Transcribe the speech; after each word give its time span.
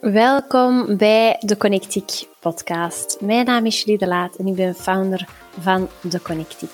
Welkom 0.00 0.96
bij 0.96 1.36
de 1.40 1.56
Connectiek 1.56 2.26
podcast. 2.38 3.20
Mijn 3.20 3.46
naam 3.46 3.66
is 3.66 3.82
Julie 3.82 3.98
de 3.98 4.06
Laat 4.06 4.36
en 4.36 4.46
ik 4.46 4.54
ben 4.54 4.74
founder 4.74 5.28
van 5.58 5.88
de 6.02 6.22
Connectiek. 6.22 6.70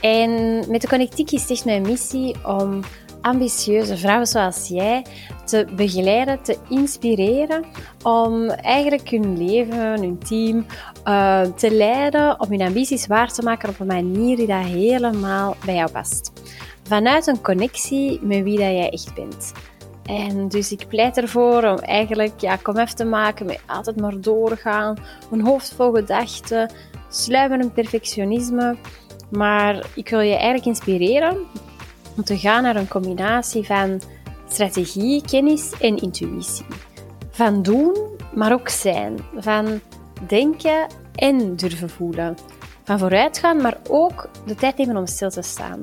En 0.00 0.30
met 0.70 0.80
de 0.80 0.88
Connectiek 0.88 1.30
is 1.30 1.50
echt 1.50 1.64
mijn 1.64 1.82
missie 1.82 2.36
om 2.46 2.80
ambitieuze 3.20 3.96
vrouwen 3.96 4.26
zoals 4.26 4.68
jij 4.68 5.06
te 5.44 5.66
begeleiden, 5.76 6.42
te 6.42 6.58
inspireren 6.68 7.64
om 8.02 8.48
eigenlijk 8.48 9.08
hun 9.10 9.46
leven, 9.46 10.00
hun 10.00 10.18
team 10.18 10.66
uh, 11.04 11.40
te 11.40 11.70
leiden, 11.70 12.40
om 12.40 12.50
hun 12.50 12.62
ambities 12.62 13.06
waar 13.06 13.32
te 13.32 13.42
maken 13.42 13.68
op 13.68 13.80
een 13.80 13.86
manier 13.86 14.36
die 14.36 14.46
dat 14.46 14.64
helemaal 14.64 15.56
bij 15.64 15.74
jou 15.74 15.90
past. 15.90 16.32
Vanuit 16.82 17.26
een 17.26 17.40
connectie 17.40 18.20
met 18.22 18.42
wie 18.42 18.58
dat 18.58 18.66
jij 18.66 18.90
echt 18.90 19.14
bent. 19.14 19.52
En 20.06 20.48
dus 20.48 20.72
ik 20.72 20.88
pleit 20.88 21.16
ervoor 21.16 21.64
om 21.64 21.78
eigenlijk 21.78 22.40
ja, 22.40 22.56
kom 22.56 22.84
te 22.84 23.04
maken 23.04 23.46
met 23.46 23.60
altijd 23.66 24.00
maar 24.00 24.20
doorgaan, 24.20 24.96
een 25.30 25.40
hoofd 25.40 25.74
vol 25.74 25.92
gedachten, 25.92 26.70
sluimerend 27.08 27.74
perfectionisme. 27.74 28.76
Maar 29.30 29.86
ik 29.94 30.08
wil 30.08 30.20
je 30.20 30.34
eigenlijk 30.34 30.66
inspireren 30.66 31.36
om 32.16 32.24
te 32.24 32.38
gaan 32.38 32.62
naar 32.62 32.76
een 32.76 32.88
combinatie 32.88 33.66
van 33.66 34.00
strategie, 34.48 35.22
kennis 35.30 35.72
en 35.80 35.96
intuïtie. 35.96 36.66
Van 37.30 37.62
doen, 37.62 37.96
maar 38.34 38.52
ook 38.52 38.68
zijn. 38.68 39.18
Van 39.36 39.80
denken 40.26 40.86
en 41.14 41.56
durven 41.56 41.90
voelen. 41.90 42.36
Van 42.84 42.98
vooruitgaan, 42.98 43.62
maar 43.62 43.76
ook 43.88 44.28
de 44.46 44.54
tijd 44.54 44.76
nemen 44.76 44.96
om 44.96 45.06
stil 45.06 45.30
te 45.30 45.42
staan. 45.42 45.80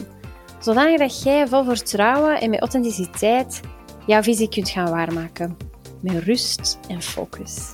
Zodat 0.60 1.24
jij 1.24 1.48
vol 1.48 1.64
vertrouwen 1.64 2.42
en 2.42 2.50
met 2.50 2.60
authenticiteit 2.60 3.62
jouw 4.06 4.22
visie 4.22 4.50
kunt 4.50 4.70
gaan 4.70 4.90
waarmaken. 4.90 5.58
Met 6.02 6.24
rust 6.24 6.80
en 6.88 7.02
focus. 7.02 7.74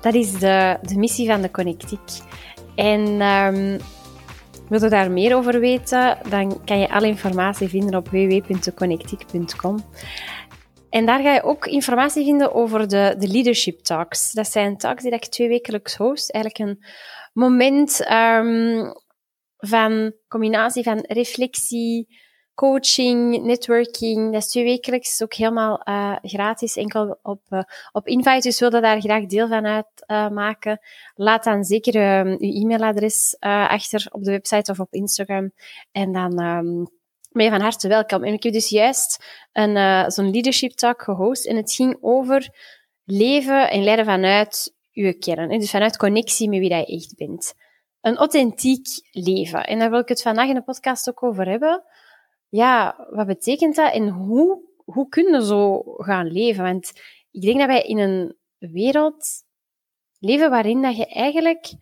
Dat 0.00 0.14
is 0.14 0.32
de, 0.32 0.78
de 0.82 0.98
missie 0.98 1.26
van 1.26 1.42
de 1.42 1.50
Connectiek. 1.50 2.00
En 2.74 3.20
um, 3.20 3.78
wil 4.68 4.82
je 4.82 4.88
daar 4.88 5.10
meer 5.10 5.36
over 5.36 5.60
weten, 5.60 6.18
dan 6.28 6.64
kan 6.64 6.78
je 6.78 6.90
alle 6.90 7.06
informatie 7.06 7.68
vinden 7.68 7.94
op 7.94 8.08
www.connectiek.com. 8.08 9.84
En 10.90 11.06
daar 11.06 11.22
ga 11.22 11.32
je 11.32 11.42
ook 11.42 11.66
informatie 11.66 12.24
vinden 12.24 12.54
over 12.54 12.88
de, 12.88 13.14
de 13.18 13.28
Leadership 13.28 13.80
Talks. 13.80 14.32
Dat 14.32 14.48
zijn 14.48 14.76
talks 14.76 15.02
die 15.02 15.12
ik 15.12 15.26
twee 15.26 15.48
wekelijks 15.48 15.96
host. 15.96 16.30
Eigenlijk 16.30 16.70
een 16.70 16.84
moment 17.32 18.10
um, 18.10 18.92
van 19.56 20.12
combinatie 20.28 20.82
van 20.82 21.04
reflectie, 21.08 22.18
coaching, 22.54 23.42
networking. 23.44 24.32
Dat 24.32 24.42
is 24.42 24.48
twee 24.48 24.64
wekelijks 24.64 25.22
ook 25.22 25.34
helemaal 25.34 25.80
uh, 25.88 26.16
gratis, 26.22 26.76
enkel 26.76 27.18
op, 27.22 27.40
uh, 27.50 27.62
op 27.92 28.06
invite. 28.06 28.48
Dus 28.48 28.60
wil 28.60 28.70
daar 28.70 29.00
graag 29.00 29.26
deel 29.26 29.48
van 29.48 29.84
uitmaken, 30.06 30.72
uh, 30.80 30.88
laat 31.14 31.44
dan 31.44 31.64
zeker 31.64 32.24
uw 32.26 32.36
e-mailadres 32.38 33.36
achter 33.40 34.06
op 34.10 34.24
de 34.24 34.30
website 34.30 34.70
of 34.70 34.80
op 34.80 34.92
Instagram. 34.92 35.52
En 35.92 36.12
dan 36.12 36.42
um, 36.42 36.88
ben 37.30 37.44
je 37.44 37.50
van 37.50 37.60
harte 37.60 37.88
welkom. 37.88 38.24
En 38.24 38.32
ik 38.32 38.42
heb 38.42 38.52
dus 38.52 38.68
juist 38.68 39.24
een 39.52 40.10
zo'n 40.10 40.30
leadership 40.30 40.72
talk 40.72 41.02
gehost 41.02 41.46
en 41.46 41.56
het 41.56 41.72
ging 41.72 41.98
over 42.00 42.50
leven 43.04 43.70
en 43.70 43.84
leiden 43.84 44.04
vanuit 44.04 44.74
uw 44.92 45.12
kern. 45.18 45.58
Dus 45.58 45.70
vanuit 45.70 45.96
connectie 45.96 46.48
met 46.48 46.58
wie 46.58 46.74
je 46.74 46.86
echt 46.86 47.14
bent. 47.16 47.54
Een 48.00 48.16
authentiek 48.16 48.86
leven. 49.10 49.64
En 49.64 49.78
daar 49.78 49.90
wil 49.90 50.00
ik 50.00 50.08
het 50.08 50.22
vandaag 50.22 50.48
in 50.48 50.54
de 50.54 50.62
podcast 50.62 51.08
ook 51.08 51.22
over 51.22 51.48
hebben 51.48 51.82
ja, 52.52 53.06
wat 53.10 53.26
betekent 53.26 53.76
dat 53.76 53.92
en 53.92 54.08
hoe, 54.08 54.60
hoe 54.84 55.08
kun 55.08 55.32
je 55.32 55.44
zo 55.44 55.82
gaan 55.82 56.26
leven? 56.26 56.64
Want 56.64 56.92
ik 57.30 57.40
denk 57.40 57.58
dat 57.58 57.66
wij 57.66 57.82
in 57.82 57.98
een 57.98 58.36
wereld 58.58 59.26
leven 60.18 60.50
waarin 60.50 60.82
dat 60.82 60.96
je 60.96 61.06
eigenlijk, 61.06 61.72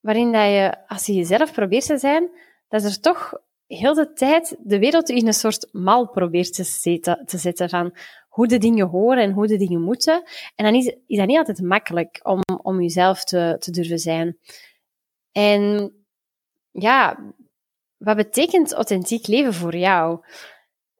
waarin 0.00 0.32
dat 0.32 0.42
je, 0.42 0.88
als 0.88 1.06
je 1.06 1.14
jezelf 1.14 1.52
probeert 1.52 1.86
te 1.86 1.98
zijn, 1.98 2.30
dat 2.68 2.84
er 2.84 3.00
toch 3.00 3.32
heel 3.66 3.94
de 3.94 4.12
tijd 4.12 4.56
de 4.58 4.78
wereld 4.78 5.08
in 5.08 5.26
een 5.26 5.32
soort 5.34 5.68
mal 5.72 6.08
probeert 6.08 6.54
te 6.54 6.64
zetten, 6.64 7.26
te 7.26 7.38
zetten 7.38 7.68
van 7.68 7.96
hoe 8.28 8.46
de 8.46 8.58
dingen 8.58 8.86
horen 8.86 9.22
en 9.22 9.32
hoe 9.32 9.46
de 9.46 9.56
dingen 9.56 9.82
moeten. 9.82 10.22
En 10.54 10.64
dan 10.64 10.74
is, 10.74 10.86
is 11.06 11.18
dat 11.18 11.26
niet 11.26 11.38
altijd 11.38 11.62
makkelijk 11.62 12.20
om, 12.22 12.40
om 12.62 12.80
jezelf 12.80 13.24
te, 13.24 13.56
te 13.58 13.70
durven 13.70 13.98
zijn. 13.98 14.38
En 15.32 15.92
ja, 16.70 17.18
wat 17.98 18.16
betekent 18.16 18.72
authentiek 18.72 19.26
leven 19.26 19.54
voor 19.54 19.76
jou? 19.76 20.20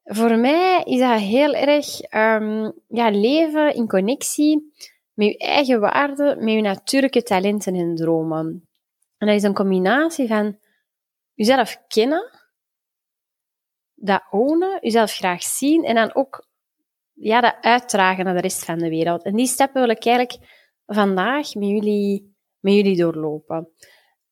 Voor 0.03 0.37
mij 0.37 0.83
is 0.85 1.01
dat 1.01 1.21
heel 1.21 1.55
erg 1.55 2.13
um, 2.13 2.73
ja, 2.89 3.11
leven 3.11 3.75
in 3.75 3.89
connectie 3.89 4.73
met 5.13 5.27
je 5.27 5.39
eigen 5.39 5.81
waarden, 5.81 6.45
met 6.45 6.55
je 6.55 6.61
natuurlijke 6.61 7.23
talenten 7.23 7.75
en 7.75 7.95
dromen. 7.95 8.69
En 9.17 9.27
dat 9.27 9.37
is 9.37 9.43
een 9.43 9.55
combinatie 9.55 10.27
van 10.27 10.59
jezelf 11.35 11.83
kennen, 11.87 12.41
dat 13.95 14.23
ownen, 14.31 14.79
jezelf 14.81 15.13
graag 15.13 15.43
zien 15.43 15.85
en 15.85 15.95
dan 15.95 16.15
ook 16.15 16.47
ja, 17.13 17.41
dat 17.41 17.57
uitdragen 17.61 18.25
naar 18.25 18.35
de 18.35 18.41
rest 18.41 18.65
van 18.65 18.79
de 18.79 18.89
wereld. 18.89 19.25
En 19.25 19.37
die 19.37 19.47
stappen 19.47 19.81
wil 19.81 19.91
ik 19.91 20.05
eigenlijk 20.05 20.47
vandaag 20.87 21.55
met 21.55 21.69
jullie, 21.69 22.37
met 22.61 22.75
jullie 22.75 22.97
doorlopen. 22.97 23.73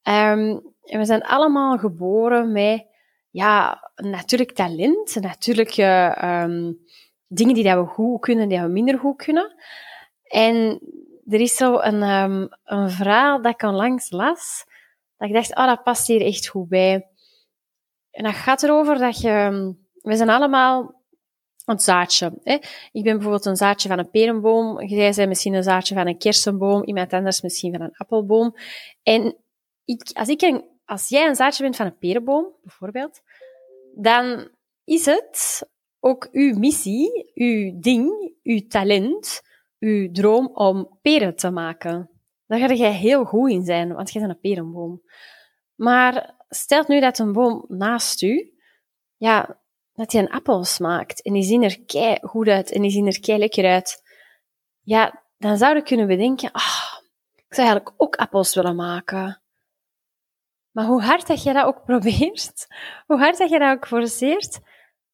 Um, 0.03 0.76
en 0.87 0.99
we 0.99 1.05
zijn 1.05 1.23
allemaal 1.23 1.79
geboren 1.79 2.53
met 2.53 2.87
ja, 3.31 3.91
natuurlijk 3.95 4.53
talent, 4.53 5.17
natuurlijke 5.21 6.19
um, 6.25 6.79
dingen 7.27 7.55
die 7.55 7.65
dat 7.65 7.85
we 7.85 7.87
goed 7.87 8.21
kunnen, 8.21 8.49
die 8.49 8.61
we 8.61 8.69
minder 8.69 8.99
goed 8.99 9.17
kunnen. 9.17 9.55
En 10.23 10.81
er 11.27 11.41
is 11.41 11.57
zo 11.57 11.79
een, 11.79 12.03
um, 12.03 12.49
een 12.65 12.91
verhaal 12.91 13.43
dat 13.43 13.53
ik 13.53 13.63
onlangs 13.63 14.11
las, 14.11 14.65
dat 15.17 15.29
ik 15.29 15.35
dacht, 15.35 15.57
oh, 15.57 15.67
dat 15.67 15.83
past 15.83 16.07
hier 16.07 16.23
echt 16.23 16.49
goed 16.49 16.69
bij. 16.69 17.07
En 18.11 18.25
dat 18.25 18.35
gaat 18.35 18.63
erover 18.63 18.99
dat 18.99 19.21
je... 19.21 19.29
Ehm, 19.29 19.73
we 20.03 20.17
zijn 20.17 20.29
allemaal 20.29 20.95
een 21.65 21.79
zaadje. 21.79 22.33
Hè? 22.43 22.53
Ik 22.93 23.03
ben 23.03 23.13
bijvoorbeeld 23.13 23.45
een 23.45 23.57
zaadje 23.57 23.89
van 23.89 23.99
een 23.99 24.11
perenboom. 24.11 24.87
Jij 24.87 25.13
bent 25.17 25.29
misschien 25.29 25.55
een 25.55 25.63
zaadje 25.63 25.95
van 25.95 26.07
een 26.07 26.19
kersenboom. 26.19 26.85
Iemand 26.85 27.13
anders 27.13 27.41
misschien 27.41 27.73
van 27.73 27.81
een 27.81 27.97
appelboom. 27.97 28.55
En 29.03 29.37
ik, 29.85 30.11
als 30.13 30.29
ik 30.29 30.43
een 30.43 30.65
als 30.87 31.09
jij 31.09 31.27
een 31.27 31.35
zaadje 31.35 31.63
bent 31.63 31.77
van 31.77 31.87
een 31.87 31.99
perenboom, 31.99 32.53
bijvoorbeeld, 32.63 33.21
dan 33.95 34.51
is 34.85 35.05
het 35.05 35.69
ook 36.01 36.29
uw 36.33 36.59
missie, 36.59 37.31
uw 37.35 37.81
ding, 37.81 38.35
uw 38.43 38.67
talent, 38.69 39.43
uw 39.79 40.11
droom 40.11 40.47
om 40.47 40.99
peren 41.03 41.37
te 41.37 41.51
maken. 41.51 42.11
Daar 42.47 42.59
ga 42.59 42.73
je 42.73 42.85
heel 42.85 43.25
goed 43.25 43.51
in 43.51 43.65
zijn, 43.65 43.95
want 43.95 44.13
je 44.13 44.19
bent 44.19 44.31
een 44.31 44.41
perenboom. 44.41 45.03
Maar 45.75 46.35
stel 46.49 46.85
nu 46.87 47.01
dat 47.01 47.19
een 47.19 47.33
boom 47.33 47.65
naast 47.69 48.23
u, 48.23 48.53
ja, 49.17 49.61
dat 49.93 50.13
hij 50.13 50.23
een 50.23 50.31
appel 50.31 50.65
smaakt 50.65 51.23
en 51.23 51.33
die 51.33 51.43
zien 51.43 51.63
er 51.63 51.85
kei 51.85 52.19
goed 52.23 52.49
uit 52.49 52.73
en 52.73 52.83
die 52.83 52.91
zien 52.91 53.07
er 53.07 53.21
kei 53.21 53.39
lekker 53.39 53.65
uit. 53.65 54.03
Ja, 54.83 55.25
dan 55.39 55.57
zou 55.57 55.75
je 55.75 55.83
kunnen 55.83 56.07
bedenken, 56.07 56.53
ah, 56.53 56.99
ik 57.35 57.55
zou 57.55 57.67
eigenlijk 57.67 57.95
ook 57.97 58.17
appels 58.17 58.55
willen 58.55 58.77
maken. 58.77 59.41
Maar 60.77 60.85
hoe 60.85 61.03
hard 61.03 61.27
dat 61.27 61.43
je 61.43 61.53
dat 61.53 61.65
ook 61.65 61.85
probeert, 61.85 62.67
hoe 63.07 63.19
hard 63.19 63.39
dat 63.39 63.51
je 63.51 63.59
dat 63.59 63.77
ook 63.77 63.87
forceert, 63.87 64.61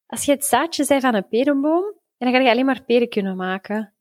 als 0.06 0.24
je 0.24 0.32
het 0.32 0.44
zaadje 0.44 0.86
bent 0.86 1.02
van 1.02 1.14
een 1.14 1.28
perenboom, 1.28 1.94
dan 2.18 2.32
ga 2.32 2.38
je 2.38 2.50
alleen 2.50 2.64
maar 2.64 2.84
peren 2.84 3.08
kunnen 3.08 3.36
maken. 3.36 3.91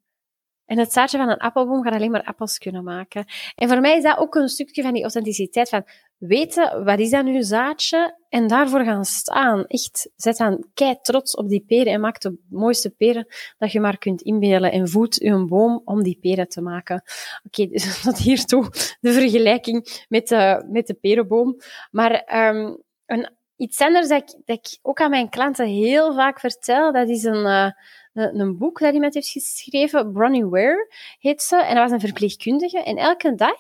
En 0.71 0.79
het 0.79 0.93
zaadje 0.93 1.17
van 1.17 1.29
een 1.29 1.37
appelboom 1.37 1.83
gaat 1.83 1.93
alleen 1.93 2.11
maar 2.11 2.23
appels 2.23 2.57
kunnen 2.57 2.83
maken. 2.83 3.25
En 3.55 3.67
voor 3.67 3.81
mij 3.81 3.97
is 3.97 4.03
dat 4.03 4.17
ook 4.17 4.35
een 4.35 4.47
stukje 4.47 4.81
van 4.81 4.93
die 4.93 5.01
authenticiteit 5.01 5.69
van 5.69 5.85
weten, 6.17 6.83
wat 6.83 6.99
is 6.99 7.09
dat 7.09 7.23
nu 7.23 7.43
zaadje? 7.43 8.17
En 8.29 8.47
daarvoor 8.47 8.83
gaan 8.83 9.05
staan. 9.05 9.65
Echt, 9.65 10.09
zet 10.15 10.37
dan 10.37 10.65
kei 10.73 10.95
trots 11.01 11.35
op 11.35 11.49
die 11.49 11.63
peren 11.67 11.93
en 11.93 11.99
maak 11.99 12.21
de 12.21 12.37
mooiste 12.49 12.89
peren 12.89 13.27
dat 13.57 13.71
je 13.71 13.79
maar 13.79 13.97
kunt 13.97 14.21
inbeelden. 14.21 14.71
En 14.71 14.89
voed 14.89 15.15
je 15.15 15.45
boom 15.45 15.81
om 15.85 16.03
die 16.03 16.17
peren 16.21 16.47
te 16.47 16.61
maken. 16.61 17.03
Oké, 17.45 17.67
dus 17.71 18.01
tot 18.01 18.17
hiertoe 18.17 18.69
de 18.99 19.11
vergelijking 19.13 20.05
met 20.09 20.27
de, 20.27 20.65
met 20.69 20.87
de 20.87 20.93
perenboom. 20.93 21.57
Maar 21.89 22.11
um, 22.49 22.77
een, 23.05 23.29
iets 23.61 23.79
anders 23.81 24.07
dat 24.07 24.21
ik, 24.21 24.41
dat 24.45 24.57
ik 24.57 24.79
ook 24.81 25.01
aan 25.01 25.09
mijn 25.09 25.29
klanten 25.29 25.67
heel 25.67 26.13
vaak 26.13 26.39
vertel, 26.39 26.91
dat 26.91 27.09
is 27.09 27.23
een... 27.23 27.45
Uh, 27.45 27.71
een, 28.13 28.39
een, 28.39 28.57
boek 28.57 28.79
dat 28.79 28.93
iemand 28.93 29.13
heeft 29.13 29.29
geschreven, 29.29 30.11
Bronnie 30.11 30.45
Ware 30.45 30.93
heet 31.19 31.41
ze, 31.41 31.55
en 31.55 31.75
dat 31.75 31.83
was 31.83 31.91
een 31.91 32.07
verpleegkundige. 32.07 32.83
En 32.83 32.97
elke 32.97 33.35
dag 33.35 33.57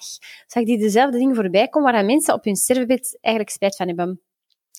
zag 0.47 0.63
die 0.63 0.77
dezelfde 0.77 1.17
dingen 1.17 1.35
voorbij 1.35 1.67
komen 1.67 1.91
waar 1.91 2.05
mensen 2.05 2.33
op 2.33 2.43
hun 2.43 2.55
sterfbed 2.55 3.17
eigenlijk 3.21 3.55
spijt 3.55 3.75
van 3.75 3.87
hebben. 3.87 4.21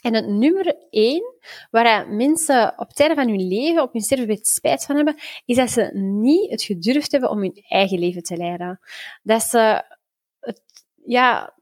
En 0.00 0.14
het 0.14 0.26
nummer 0.26 0.76
één, 0.90 1.34
waar 1.70 2.08
mensen 2.08 2.78
op 2.78 2.88
het 2.94 3.12
van 3.14 3.28
hun 3.28 3.48
leven, 3.48 3.82
op 3.82 3.92
hun 3.92 4.02
sterfbed 4.02 4.46
spijt 4.46 4.84
van 4.84 4.96
hebben, 4.96 5.16
is 5.44 5.56
dat 5.56 5.70
ze 5.70 5.90
niet 5.98 6.50
het 6.50 6.62
gedurfd 6.62 7.12
hebben 7.12 7.30
om 7.30 7.38
hun 7.38 7.64
eigen 7.68 7.98
leven 7.98 8.22
te 8.22 8.36
leiden. 8.36 8.80
Dat 9.22 9.42
ze 9.42 9.84
het, 10.40 10.62
ja, 11.04 11.54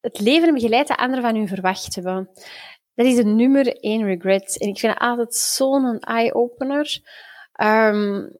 het 0.00 0.20
leven 0.20 0.42
hebben 0.42 0.62
geleid 0.62 0.88
dat 0.88 0.96
anderen 0.96 1.24
van 1.24 1.34
hun 1.34 1.48
verwacht 1.48 1.94
hebben. 1.94 2.30
Dat 3.00 3.08
is 3.08 3.16
het 3.16 3.26
nummer 3.26 3.76
één 3.76 4.04
regret. 4.04 4.58
En 4.58 4.68
ik 4.68 4.78
vind 4.78 4.92
het 4.92 5.02
altijd 5.02 5.34
zo'n 5.34 5.98
eye-opener. 5.98 7.00
Um, 7.62 8.36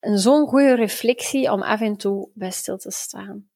een 0.00 0.18
zo'n 0.18 0.46
goede 0.46 0.74
reflectie 0.74 1.52
om 1.52 1.62
af 1.62 1.80
en 1.80 1.96
toe 1.96 2.30
bij 2.34 2.50
stil 2.50 2.76
te 2.76 2.90
staan. 2.90 3.48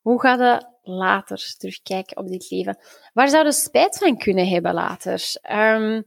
Hoe 0.00 0.20
gaat 0.20 0.38
het 0.38 0.68
later 0.82 1.54
terugkijken 1.58 2.16
op 2.16 2.28
dit 2.28 2.50
leven? 2.50 2.78
Waar 3.12 3.28
zou 3.28 3.44
je 3.44 3.52
spijt 3.52 3.98
van 3.98 4.18
kunnen 4.18 4.48
hebben 4.48 4.74
later? 4.74 5.22
Um, 5.50 6.04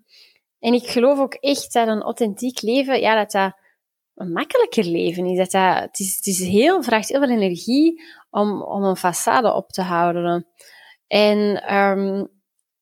en 0.59 0.73
ik 0.73 0.87
geloof 0.87 1.19
ook 1.19 1.33
echt 1.33 1.73
dat 1.73 1.87
een 1.87 2.01
authentiek 2.01 2.61
leven, 2.61 2.99
ja, 2.99 3.15
dat 3.15 3.31
dat 3.31 3.53
een 4.15 4.31
makkelijker 4.31 4.85
leven 4.85 5.25
is. 5.25 5.37
Dat 5.37 5.51
dat, 5.51 5.79
het, 5.79 5.99
is 5.99 6.15
het 6.15 6.25
is 6.25 6.39
heel, 6.39 6.83
vraagt 6.83 7.09
heel 7.09 7.19
veel 7.19 7.29
energie 7.29 8.03
om, 8.29 8.61
om 8.61 8.83
een 8.83 8.97
façade 8.97 9.55
op 9.55 9.69
te 9.69 9.81
houden. 9.81 10.47
En 11.07 11.73
um, 11.75 12.29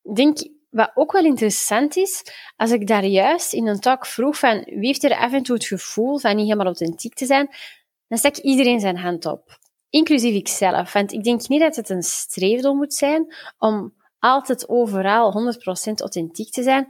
ik 0.01 0.15
denk, 0.15 0.37
wat 0.71 0.91
ook 0.93 1.11
wel 1.11 1.23
interessant 1.23 1.95
is, 1.95 2.23
als 2.55 2.71
ik 2.71 2.87
daar 2.87 3.05
juist 3.05 3.53
in 3.53 3.67
een 3.67 3.79
talk 3.79 4.05
vroeg 4.05 4.37
van 4.37 4.63
wie 4.65 4.85
heeft 4.85 5.03
er 5.03 5.17
af 5.17 5.33
en 5.33 5.43
toe 5.43 5.55
het 5.55 5.65
gevoel 5.65 6.19
van 6.19 6.35
niet 6.35 6.45
helemaal 6.45 6.65
authentiek 6.65 7.13
te 7.13 7.25
zijn, 7.25 7.49
dan 8.07 8.17
stak 8.17 8.37
iedereen 8.37 8.79
zijn 8.79 8.97
hand 8.97 9.25
op. 9.25 9.59
Inclusief 9.89 10.33
ikzelf. 10.33 10.93
Want 10.93 11.11
ik 11.11 11.23
denk 11.23 11.47
niet 11.47 11.61
dat 11.61 11.75
het 11.75 11.89
een 11.89 12.03
streefdoel 12.03 12.73
moet 12.73 12.93
zijn 12.93 13.35
om 13.57 13.93
altijd 14.19 14.69
overal 14.69 15.53
100% 15.89 15.93
authentiek 15.95 16.51
te 16.51 16.63
zijn, 16.63 16.87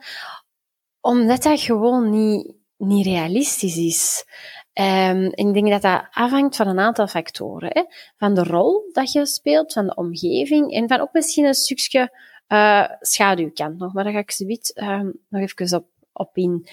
omdat 0.99 1.43
dat 1.43 1.61
gewoon 1.61 2.09
niet, 2.09 2.53
niet 2.77 3.05
realistisch 3.05 3.77
is. 3.77 4.25
Um, 4.73 5.25
ik 5.25 5.53
denk 5.53 5.69
dat 5.69 5.81
dat 5.81 6.07
afhangt 6.11 6.55
van 6.55 6.67
een 6.67 6.79
aantal 6.79 7.07
factoren. 7.07 7.69
Hè? 7.73 7.83
Van 8.17 8.33
de 8.33 8.43
rol 8.43 8.89
dat 8.91 9.11
je 9.11 9.25
speelt, 9.25 9.73
van 9.73 9.85
de 9.85 9.95
omgeving 9.95 10.71
en 10.73 10.87
van 10.87 10.99
ook 10.99 11.13
misschien 11.13 11.45
een 11.45 11.53
stukje 11.53 12.09
uh, 12.51 12.87
schaduwkant 12.99 13.77
nog. 13.77 13.93
Maar 13.93 14.03
daar 14.03 14.13
ga 14.13 14.19
ik 14.19 14.31
zoiets 14.31 14.77
um, 14.77 15.19
nog 15.29 15.41
even 15.41 15.77
op, 15.77 15.87
op 16.13 16.37
in. 16.37 16.67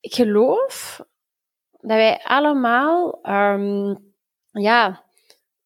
Ik 0.00 0.14
geloof 0.14 1.00
dat 1.70 1.96
wij 1.96 2.20
allemaal 2.24 3.18
um, 3.26 4.14
ja, 4.50 5.04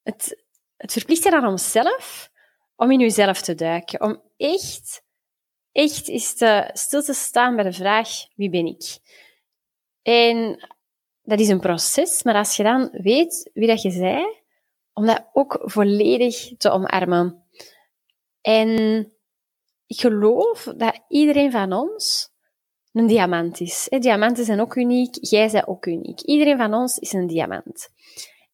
het, 0.03 0.45
het 0.77 0.93
verplichten 0.93 1.33
aan 1.33 1.47
onszelf 1.47 2.31
om 2.77 2.91
in 2.91 3.01
jezelf 3.01 3.41
te 3.41 3.55
duiken. 3.55 4.01
Om 4.01 4.23
echt, 4.37 5.05
echt 5.73 6.05
te, 6.39 6.71
stil 6.73 7.03
te 7.03 7.15
staan 7.15 7.55
bij 7.55 7.65
de 7.65 7.73
vraag, 7.73 8.09
wie 8.35 8.51
ben 8.51 8.67
ik? 8.67 8.99
En 10.03 10.69
dat 11.23 11.41
is 11.41 11.49
een 11.49 11.61
proces, 11.61 12.23
maar 12.23 12.35
als 12.35 12.57
je 12.57 12.63
dan 12.63 12.89
weet 12.93 13.51
wie 13.55 13.67
dat 13.67 13.83
je 13.83 13.91
zei, 13.91 14.25
om 14.93 15.07
dat 15.07 15.29
ook 15.33 15.61
volledig 15.65 16.57
te 16.57 16.71
omarmen. 16.71 17.42
En 18.43 19.13
ik 19.87 20.01
geloof 20.01 20.73
dat 20.77 21.01
iedereen 21.09 21.51
van 21.51 21.73
ons 21.73 22.31
een 22.93 23.07
diamant 23.07 23.61
is. 23.61 23.89
Diamanten 23.99 24.45
zijn 24.45 24.61
ook 24.61 24.75
uniek, 24.75 25.17
jij 25.21 25.51
bent 25.51 25.67
ook 25.67 25.87
uniek. 25.87 26.21
Iedereen 26.21 26.57
van 26.57 26.75
ons 26.75 26.99
is 26.99 27.13
een 27.13 27.27
diamant. 27.27 27.89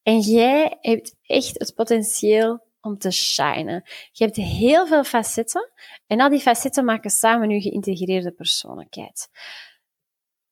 En 0.03 0.19
jij 0.21 0.77
hebt 0.81 1.17
echt 1.23 1.59
het 1.59 1.75
potentieel 1.75 2.67
om 2.81 2.99
te 2.99 3.11
shinen. 3.11 3.83
Je 4.13 4.25
hebt 4.25 4.37
heel 4.37 4.87
veel 4.87 5.05
facetten 5.05 5.71
en 6.07 6.21
al 6.21 6.29
die 6.29 6.41
facetten 6.41 6.85
maken 6.85 7.11
samen 7.11 7.51
je 7.51 7.61
geïntegreerde 7.61 8.33
persoonlijkheid. 8.33 9.29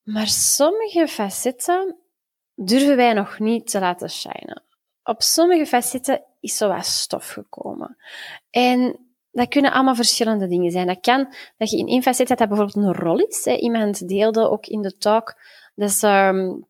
Maar 0.02 0.28
sommige 0.28 1.08
facetten 1.08 1.96
durven 2.54 2.96
wij 2.96 3.12
nog 3.12 3.38
niet 3.38 3.70
te 3.70 3.78
laten 3.78 4.10
shinen. 4.10 4.62
Op 5.02 5.22
sommige 5.22 5.66
facetten 5.66 6.24
is 6.40 6.56
zo 6.56 6.68
wat 6.68 6.86
stof 6.86 7.28
gekomen. 7.28 7.96
En 8.50 9.05
dat 9.36 9.48
kunnen 9.48 9.72
allemaal 9.72 9.94
verschillende 9.94 10.46
dingen 10.46 10.70
zijn. 10.70 10.86
Dat 10.86 11.00
kan 11.00 11.34
dat 11.56 11.70
je 11.70 11.78
in 11.78 11.86
één 11.86 12.02
facet 12.02 12.28
dat 12.28 12.38
dat 12.38 12.48
bijvoorbeeld 12.48 12.86
een 12.86 12.94
rol 12.94 13.18
is. 13.18 13.44
Hè. 13.44 13.56
Iemand 13.56 14.08
deelde 14.08 14.50
ook 14.50 14.66
in 14.66 14.82
de 14.82 14.96
talk 14.96 15.34
dat 15.74 15.90
ze 15.90 16.08
um, 16.08 16.66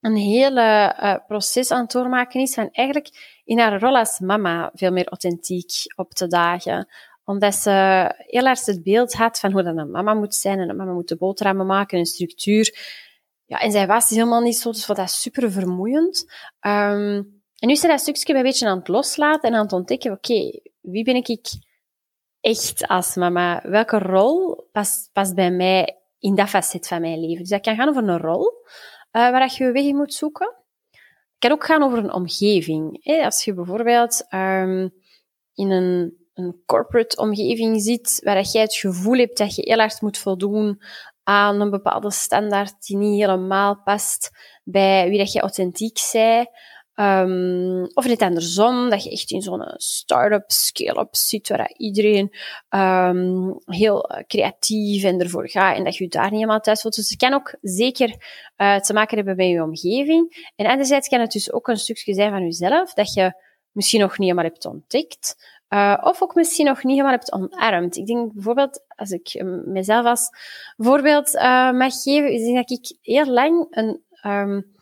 een 0.00 0.16
hele 0.16 0.96
uh, 1.00 1.14
proces 1.26 1.70
aan 1.70 1.80
het 1.80 1.90
doormaken 1.90 2.40
is 2.40 2.54
van 2.54 2.68
eigenlijk 2.72 3.40
in 3.44 3.58
haar 3.58 3.80
rol 3.80 3.96
als 3.96 4.18
mama 4.18 4.70
veel 4.74 4.92
meer 4.92 5.08
authentiek 5.08 5.72
op 5.96 6.12
te 6.12 6.26
dagen 6.26 6.88
omdat 7.24 7.54
ze 7.54 7.70
heel 8.16 8.46
erg 8.46 8.64
het 8.64 8.82
beeld 8.82 9.12
had 9.12 9.38
van 9.38 9.52
hoe 9.52 9.62
dat 9.62 9.76
een 9.76 9.90
mama 9.90 10.14
moet 10.14 10.34
zijn. 10.34 10.58
En 10.58 10.68
een 10.68 10.76
mama 10.76 10.92
moet 10.92 11.08
de 11.08 11.16
boterhammen 11.16 11.66
maken, 11.66 11.98
een 11.98 12.06
structuur. 12.06 12.78
Ja, 13.44 13.58
en 13.58 13.70
zij 13.70 13.86
was 13.86 14.10
helemaal 14.10 14.40
niet 14.40 14.56
zo, 14.56 14.70
dus 14.70 14.86
dat 14.86 15.10
super 15.10 15.52
vermoeiend. 15.52 16.24
Um, 16.60 17.42
en 17.58 17.68
nu 17.68 17.72
is 17.72 17.80
ze 17.80 17.86
dat 17.86 18.00
stukje 18.00 18.34
een 18.34 18.42
beetje 18.42 18.66
aan 18.66 18.78
het 18.78 18.88
loslaten 18.88 19.50
en 19.50 19.56
aan 19.56 19.62
het 19.62 19.72
ontdekken, 19.72 20.12
oké, 20.12 20.60
wie 20.80 21.04
ben 21.04 21.14
ik 21.14 21.28
echt 22.46 22.86
als 22.88 23.14
mama? 23.14 23.62
Welke 23.64 23.98
rol 23.98 24.68
past, 24.72 25.34
bij 25.34 25.50
mij 25.50 25.98
in 26.18 26.34
dat 26.34 26.48
facet 26.48 26.86
van 26.86 27.00
mijn 27.00 27.20
leven? 27.20 27.38
Dus 27.38 27.48
dat 27.48 27.60
kan 27.60 27.76
gaan 27.76 27.88
over 27.88 28.08
een 28.08 28.18
rol, 28.18 28.52
uh, 29.12 29.30
waar 29.30 29.52
je 29.56 29.64
je 29.64 29.72
weg 29.72 29.82
in 29.82 29.96
moet 29.96 30.14
zoeken. 30.14 30.54
Het 30.90 31.38
kan 31.38 31.50
ook 31.50 31.64
gaan 31.64 31.82
over 31.82 31.98
een 31.98 32.12
omgeving. 32.12 33.04
Hè? 33.04 33.24
Als 33.24 33.44
je 33.44 33.54
bijvoorbeeld 33.54 34.26
um, 34.30 34.94
in 35.54 35.70
een, 35.70 36.16
een 36.34 36.62
corporate 36.66 37.16
omgeving 37.16 37.82
zit, 37.82 38.20
waar 38.24 38.42
jij 38.42 38.62
het 38.62 38.74
gevoel 38.74 39.18
hebt 39.18 39.38
dat 39.38 39.54
je 39.54 39.62
heel 39.62 39.78
hard 39.78 40.00
moet 40.00 40.18
voldoen 40.18 40.82
aan 41.22 41.60
een 41.60 41.70
bepaalde 41.70 42.10
standaard 42.10 42.86
die 42.86 42.96
niet 42.96 43.20
helemaal 43.20 43.82
past 43.84 44.30
bij 44.64 45.08
wie 45.08 45.18
dat 45.18 45.32
je 45.32 45.40
authentiek 45.40 45.98
bent, 46.12 46.48
Um, 47.00 47.82
of 47.94 48.06
net 48.06 48.22
andersom, 48.22 48.90
dat 48.90 49.04
je 49.04 49.10
echt 49.10 49.30
in 49.30 49.42
zo'n 49.42 49.64
start-up, 49.76 50.50
scale-up 50.50 51.16
zit, 51.16 51.48
waar 51.48 51.74
iedereen 51.76 52.36
um, 52.68 53.58
heel 53.64 54.10
creatief 54.26 55.04
en 55.04 55.20
ervoor 55.20 55.48
gaat 55.48 55.76
en 55.76 55.84
dat 55.84 55.96
je 55.96 56.04
je 56.04 56.10
daar 56.10 56.30
niet 56.30 56.32
helemaal 56.32 56.60
thuis 56.60 56.80
voelt. 56.80 56.94
Dus 56.94 57.10
het 57.10 57.18
kan 57.18 57.32
ook 57.32 57.54
zeker 57.60 58.08
uh, 58.56 58.76
te 58.76 58.92
maken 58.92 59.16
hebben 59.16 59.36
met 59.36 59.46
je 59.46 59.62
omgeving. 59.62 60.50
En 60.56 60.66
anderzijds 60.66 61.08
kan 61.08 61.20
het 61.20 61.32
dus 61.32 61.52
ook 61.52 61.68
een 61.68 61.76
stukje 61.76 62.14
zijn 62.14 62.30
van 62.30 62.42
jezelf, 62.42 62.94
dat 62.94 63.12
je 63.12 63.42
misschien 63.72 64.00
nog 64.00 64.18
niet 64.18 64.28
helemaal 64.28 64.50
hebt 64.50 64.64
ontdekt. 64.64 65.54
Uh, 65.68 65.98
of 66.00 66.22
ook 66.22 66.34
misschien 66.34 66.66
nog 66.66 66.82
niet 66.82 66.92
helemaal 66.92 67.12
hebt 67.12 67.32
omarmd. 67.32 67.96
Ik 67.96 68.06
denk 68.06 68.32
bijvoorbeeld, 68.32 68.84
als 68.88 69.10
ik 69.10 69.42
mezelf 69.64 70.06
als 70.06 70.28
voorbeeld 70.76 71.34
uh, 71.34 71.72
mag 71.72 72.02
geven, 72.02 72.32
is 72.32 72.54
dat 72.54 72.70
ik 72.70 72.96
heel 73.00 73.26
lang 73.26 73.66
een 73.70 74.04
um, 74.22 74.74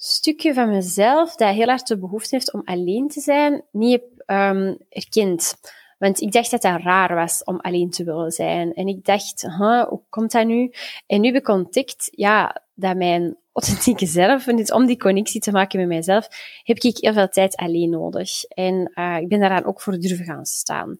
stukje 0.00 0.54
van 0.54 0.68
mezelf 0.68 1.34
dat 1.34 1.54
heel 1.54 1.66
hard 1.66 1.86
de 1.86 1.98
behoefte 1.98 2.34
heeft 2.34 2.52
om 2.52 2.62
alleen 2.64 3.08
te 3.08 3.20
zijn, 3.20 3.64
niet 3.70 4.00
heb 4.00 4.28
um, 4.56 4.78
erkend. 4.88 5.54
Want 5.98 6.20
ik 6.20 6.32
dacht 6.32 6.50
dat 6.50 6.62
dat 6.62 6.80
raar 6.80 7.14
was 7.14 7.44
om 7.44 7.60
alleen 7.60 7.90
te 7.90 8.04
willen 8.04 8.30
zijn. 8.30 8.74
En 8.74 8.86
ik 8.86 9.04
dacht, 9.04 9.42
huh, 9.42 9.88
hoe 9.88 10.02
komt 10.08 10.32
dat 10.32 10.46
nu? 10.46 10.72
En 11.06 11.20
nu 11.20 11.26
heb 11.26 11.36
ik 11.36 11.48
ontdekt, 11.48 12.08
ja, 12.10 12.62
dat 12.74 12.96
mijn 12.96 13.36
authentieke 13.52 14.06
zelf, 14.06 14.46
en 14.46 14.72
om 14.72 14.86
die 14.86 14.96
connectie 14.96 15.40
te 15.40 15.52
maken 15.52 15.78
met 15.78 15.88
mijzelf, 15.88 16.28
heb 16.62 16.76
ik 16.78 16.96
heel 16.96 17.12
veel 17.12 17.28
tijd 17.28 17.56
alleen 17.56 17.90
nodig. 17.90 18.44
En 18.44 18.92
uh, 18.94 19.16
ik 19.20 19.28
ben 19.28 19.40
daaraan 19.40 19.64
ook 19.64 19.80
voor 19.80 19.98
durven 19.98 20.24
gaan 20.24 20.46
staan. 20.46 20.98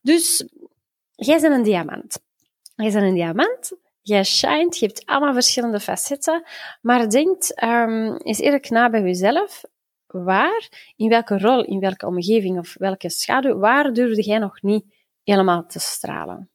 Dus, 0.00 0.48
jij 1.14 1.40
bent 1.40 1.54
een 1.54 1.62
diamant. 1.62 2.18
Jij 2.74 2.92
bent 2.92 3.04
een 3.04 3.14
diamant 3.14 3.72
Jij 4.02 4.24
shined, 4.24 4.78
je 4.78 4.86
hebt 4.86 5.06
allemaal 5.06 5.32
verschillende 5.32 5.80
facetten, 5.80 6.42
maar 6.80 7.08
denk 7.08 7.62
um, 7.64 8.16
eens 8.16 8.38
eerlijk 8.38 8.70
na 8.70 8.90
bij 8.90 9.02
jezelf. 9.02 9.62
Waar, 10.06 10.92
in 10.96 11.08
welke 11.08 11.38
rol, 11.38 11.64
in 11.64 11.80
welke 11.80 12.06
omgeving 12.06 12.58
of 12.58 12.74
welke 12.78 13.10
schaduw, 13.10 13.58
waar 13.58 13.92
durfde 13.92 14.22
jij 14.22 14.38
nog 14.38 14.62
niet 14.62 14.84
helemaal 15.22 15.66
te 15.66 15.78
stralen? 15.78 16.50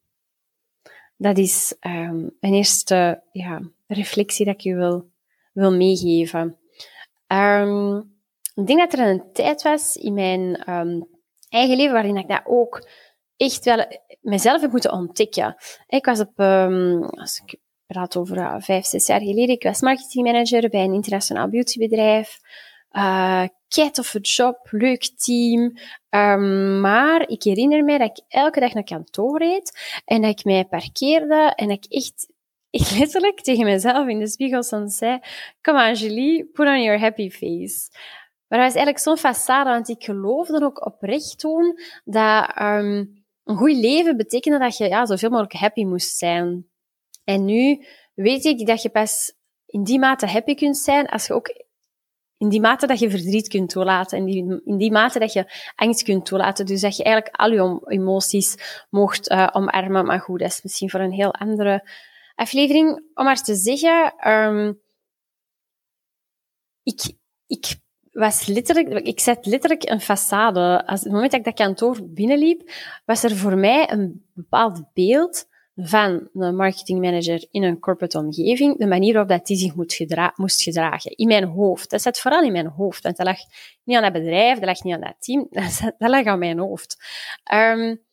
Dat 1.17 1.37
is 1.37 1.75
um, 1.79 2.35
een 2.39 2.53
eerste 2.53 3.23
ja, 3.31 3.61
reflectie 3.87 4.45
dat 4.45 4.53
ik 4.53 4.61
je 4.61 4.75
wil, 4.75 5.09
wil 5.53 5.73
meegeven. 5.73 6.57
Um, 7.27 7.97
ik 8.55 8.67
denk 8.67 8.79
dat 8.79 8.93
er 8.93 9.07
een 9.07 9.31
tijd 9.33 9.61
was 9.61 9.95
in 9.95 10.13
mijn 10.13 10.63
eigen 11.49 11.77
leven 11.77 11.93
waarin 11.93 12.17
ik 12.17 12.27
dat 12.27 12.41
ook 12.45 12.87
echt 13.37 13.65
wel 13.65 13.85
mezelf 14.21 14.61
heb 14.61 14.71
moeten 14.71 14.91
ontdekken. 14.91 15.55
Ik 15.87 16.05
was 16.05 16.19
op, 16.19 16.39
um, 16.39 17.03
als 17.03 17.41
ik 17.45 17.59
praat 17.85 18.17
over 18.17 18.37
uh, 18.37 18.55
vijf, 18.59 18.85
zes 18.85 19.07
jaar 19.07 19.19
geleden, 19.19 19.55
ik 19.55 19.63
was 19.63 19.81
marketingmanager 19.81 20.69
bij 20.69 20.83
een 20.83 20.93
internationaal 20.93 21.49
beautybedrijf. 21.49 22.39
Uh, 22.91 23.43
kei 23.67 23.91
toffe 23.91 24.19
job, 24.19 24.67
leuk 24.71 25.09
team. 25.15 25.77
Um, 26.09 26.81
maar 26.81 27.29
ik 27.29 27.43
herinner 27.43 27.83
me 27.83 27.97
dat 27.97 28.17
ik 28.17 28.23
elke 28.27 28.59
dag 28.59 28.73
naar 28.73 28.83
kantoor 28.83 29.37
reed 29.37 30.01
en 30.05 30.21
dat 30.21 30.31
ik 30.31 30.45
mij 30.45 30.65
parkeerde 30.65 31.53
en 31.55 31.67
dat 31.67 31.85
ik 31.85 31.93
echt, 31.93 32.27
echt 32.69 32.97
letterlijk 32.97 33.41
tegen 33.41 33.65
mezelf 33.65 34.07
in 34.07 34.19
de 34.19 34.27
spiegel 34.27 34.63
zei, 34.63 35.19
come 35.61 35.87
on 35.87 35.93
Julie, 35.93 36.45
put 36.45 36.67
on 36.67 36.81
your 36.81 36.99
happy 36.99 37.29
face. 37.29 37.89
Maar 38.47 38.59
dat 38.59 38.73
was 38.73 38.83
eigenlijk 38.83 38.99
zo'n 38.99 39.33
façade, 39.33 39.69
want 39.69 39.89
ik 39.89 40.03
geloofde 40.03 40.63
ook 40.63 40.85
oprecht 40.85 41.39
toen 41.39 41.79
dat 42.03 42.59
um, 42.61 43.16
een 43.47 43.57
goed 43.57 43.75
leven 43.75 44.17
betekende 44.17 44.59
dat 44.59 44.77
je 44.77 44.87
ja, 44.87 45.05
zoveel 45.05 45.29
mogelijk 45.29 45.53
happy 45.53 45.83
moest 45.83 46.17
zijn. 46.17 46.67
En 47.23 47.45
nu 47.45 47.85
weet 48.13 48.45
ik 48.45 48.67
dat 48.67 48.81
je 48.81 48.89
pas 48.89 49.33
in 49.65 49.83
die 49.83 49.99
mate 49.99 50.27
happy 50.27 50.55
kunt 50.55 50.77
zijn 50.77 51.07
als 51.07 51.27
je 51.27 51.33
ook 51.33 51.65
in 52.37 52.49
die 52.49 52.61
mate 52.61 52.87
dat 52.87 52.99
je 52.99 53.09
verdriet 53.09 53.47
kunt 53.47 53.69
toelaten. 53.69 54.17
En 54.17 54.25
die, 54.25 54.61
in 54.63 54.77
die 54.77 54.91
mate 54.91 55.19
dat 55.19 55.33
je 55.33 55.71
angst 55.75 56.03
kunt 56.03 56.25
toelaten. 56.25 56.65
Dus 56.65 56.81
dat 56.81 56.97
je 56.97 57.03
eigenlijk 57.03 57.35
al 57.35 57.51
je 57.51 57.81
emoties 57.85 58.85
mocht 58.89 59.31
uh, 59.31 59.47
omarmen. 59.51 60.05
Maar 60.05 60.19
goed, 60.19 60.39
dat 60.39 60.49
is 60.49 60.61
misschien 60.61 60.89
voor 60.89 60.99
een 60.99 61.11
heel 61.11 61.33
andere 61.33 61.89
aflevering. 62.35 63.03
Om 63.13 63.25
maar 63.25 63.43
te 63.43 63.55
zeggen, 63.55 64.29
um, 64.31 64.81
ik, 66.83 67.13
ik 67.47 67.75
was 68.17 68.45
letterlijk, 68.45 69.07
ik 69.07 69.19
zet 69.19 69.45
letterlijk 69.45 69.89
een 69.89 70.01
façade. 70.01 70.85
Als 70.85 71.03
het 71.03 71.11
moment 71.11 71.31
dat 71.31 71.39
ik 71.39 71.45
dat 71.45 71.53
kantoor 71.53 71.97
binnenliep, 72.03 72.71
was 73.05 73.23
er 73.23 73.35
voor 73.35 73.57
mij 73.57 73.91
een 73.91 74.25
bepaald 74.33 74.93
beeld 74.93 75.47
van 75.75 76.29
een 76.33 76.55
marketingmanager 76.55 77.47
in 77.51 77.63
een 77.63 77.79
corporate 77.79 78.17
omgeving, 78.17 78.77
de 78.77 78.87
manier 78.87 79.13
waarop 79.13 79.31
dat 79.31 79.45
die 79.45 79.57
zich 79.57 79.75
moet 79.75 80.05
moest 80.35 80.61
gedragen. 80.61 81.11
In 81.11 81.27
mijn 81.27 81.43
hoofd. 81.43 81.89
Dat 81.89 82.01
zat 82.01 82.19
vooral 82.19 82.43
in 82.43 82.51
mijn 82.51 82.67
hoofd. 82.67 83.03
Want 83.03 83.17
dat 83.17 83.25
lag 83.25 83.37
niet 83.83 83.95
aan 83.95 84.03
dat 84.03 84.13
bedrijf, 84.13 84.59
dat 84.59 84.67
lag 84.67 84.83
niet 84.83 84.93
aan 84.93 85.01
dat 85.01 85.15
team, 85.19 85.47
dat, 85.97 86.09
lag 86.09 86.25
aan 86.25 86.39
mijn 86.39 86.59
hoofd. 86.59 86.97
Um, 87.53 88.05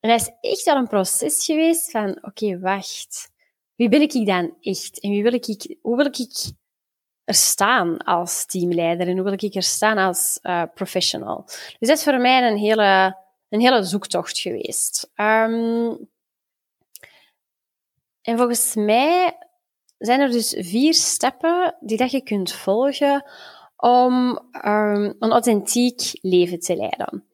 en 0.00 0.10
dat 0.10 0.20
is 0.20 0.50
echt 0.50 0.64
wel 0.64 0.76
een 0.76 0.88
proces 0.88 1.44
geweest 1.44 1.90
van, 1.90 2.18
oké, 2.22 2.58
wacht. 2.58 3.32
Wie 3.74 3.88
ben 3.88 4.00
ik 4.00 4.26
dan 4.26 4.56
echt? 4.60 5.00
En 5.00 5.10
wie 5.10 5.22
wil 5.22 5.32
ik, 5.32 5.76
hoe 5.80 5.96
wil 5.96 6.06
ik 6.06 6.18
er 7.24 7.34
staan 7.34 7.98
als 7.98 8.46
teamleider? 8.46 9.08
En 9.08 9.14
hoe 9.14 9.24
wil 9.24 9.32
ik 9.32 9.54
er 9.54 9.62
staan 9.62 9.98
als 9.98 10.38
uh, 10.42 10.62
professional? 10.74 11.42
Dus 11.78 11.88
dat 11.88 11.98
is 11.98 12.04
voor 12.04 12.18
mij 12.18 12.50
een 12.50 12.56
hele, 12.56 13.16
een 13.48 13.60
hele 13.60 13.82
zoektocht 13.82 14.38
geweest. 14.38 15.10
Um, 15.14 16.08
en 18.22 18.36
volgens 18.36 18.74
mij 18.74 19.38
zijn 19.98 20.20
er 20.20 20.30
dus 20.30 20.54
vier 20.58 20.94
stappen 20.94 21.76
die 21.80 21.96
dat 21.96 22.10
je 22.10 22.22
kunt 22.22 22.52
volgen 22.52 23.24
om 23.76 24.38
um, 24.64 25.16
een 25.18 25.32
authentiek 25.32 26.18
leven 26.20 26.58
te 26.58 26.76
leiden. 26.76 27.28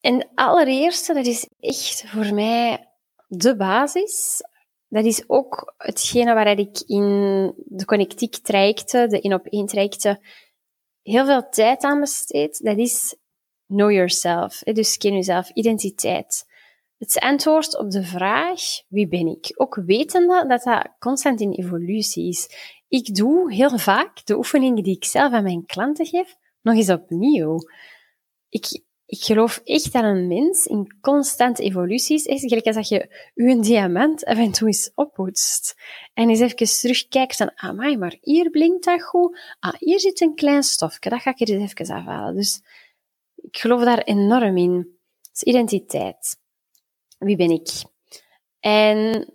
En 0.00 0.28
allereerste, 0.34 1.14
dat 1.14 1.26
is 1.26 1.48
echt 1.60 2.04
voor 2.06 2.34
mij 2.34 2.88
de 3.26 3.56
basis. 3.56 4.40
Dat 4.88 5.04
is 5.04 5.24
ook 5.26 5.74
hetgene 5.76 6.34
waar 6.34 6.58
ik 6.58 6.82
in 6.86 7.52
de 7.56 7.84
connectiek 7.84 8.36
trajecten, 8.36 9.08
de 9.08 9.20
in 9.20 9.34
op 9.34 9.46
één 9.46 9.66
trajecten, 9.66 10.20
heel 11.02 11.24
veel 11.24 11.48
tijd 11.48 11.82
aan 11.82 12.00
besteed. 12.00 12.64
Dat 12.64 12.78
is 12.78 13.16
know 13.66 13.90
yourself. 13.90 14.58
Dus 14.58 14.96
ken 14.96 15.12
jezelf, 15.12 15.50
identiteit. 15.50 16.44
Het 16.98 17.20
antwoord 17.20 17.78
op 17.78 17.90
de 17.90 18.02
vraag, 18.02 18.60
wie 18.88 19.08
ben 19.08 19.26
ik? 19.26 19.52
Ook 19.54 19.74
wetende 19.74 20.44
dat 20.48 20.62
dat 20.62 20.88
constant 20.98 21.40
in 21.40 21.52
evolutie 21.52 22.28
is. 22.28 22.48
Ik 22.88 23.14
doe 23.14 23.52
heel 23.52 23.78
vaak 23.78 24.26
de 24.26 24.36
oefeningen 24.36 24.82
die 24.82 24.96
ik 24.96 25.04
zelf 25.04 25.32
aan 25.32 25.42
mijn 25.42 25.66
klanten 25.66 26.06
geef, 26.06 26.36
nog 26.62 26.74
eens 26.74 26.90
opnieuw. 26.90 27.58
Ik, 28.48 28.82
ik 29.06 29.22
geloof 29.22 29.60
echt 29.64 29.92
dat 29.92 30.04
een 30.04 30.26
mens 30.26 30.66
in 30.66 30.96
constante 31.00 31.62
evolutie 31.62 32.16
is. 32.16 32.26
Echt 32.26 32.40
gelijk 32.40 32.66
als 32.66 32.74
dat 32.74 32.88
je 32.88 33.30
een 33.34 33.60
diamant 33.60 34.24
af 34.24 34.38
en 34.38 34.52
toe 34.52 34.66
eens 34.66 34.90
oppoetst. 34.94 35.74
En 36.14 36.28
eens 36.28 36.40
even 36.40 36.80
terugkijkt 36.80 37.36
van, 37.36 37.52
amai, 37.54 37.96
maar 37.96 38.16
hier 38.20 38.50
blinkt 38.50 38.84
dat 38.84 39.02
goed. 39.02 39.38
Ah, 39.60 39.74
hier 39.78 40.00
zit 40.00 40.20
een 40.20 40.34
klein 40.34 40.62
stofje, 40.62 41.10
dat 41.10 41.20
ga 41.20 41.30
ik 41.30 41.40
er 41.40 41.54
eens 41.54 41.74
even 41.74 41.94
afhalen. 41.94 42.34
Dus 42.34 42.62
ik 43.36 43.56
geloof 43.56 43.84
daar 43.84 44.02
enorm 44.02 44.56
in. 44.56 44.98
Is 45.32 45.42
identiteit. 45.42 46.38
Wie 47.18 47.36
ben 47.36 47.50
ik? 47.50 47.68
En 48.60 49.28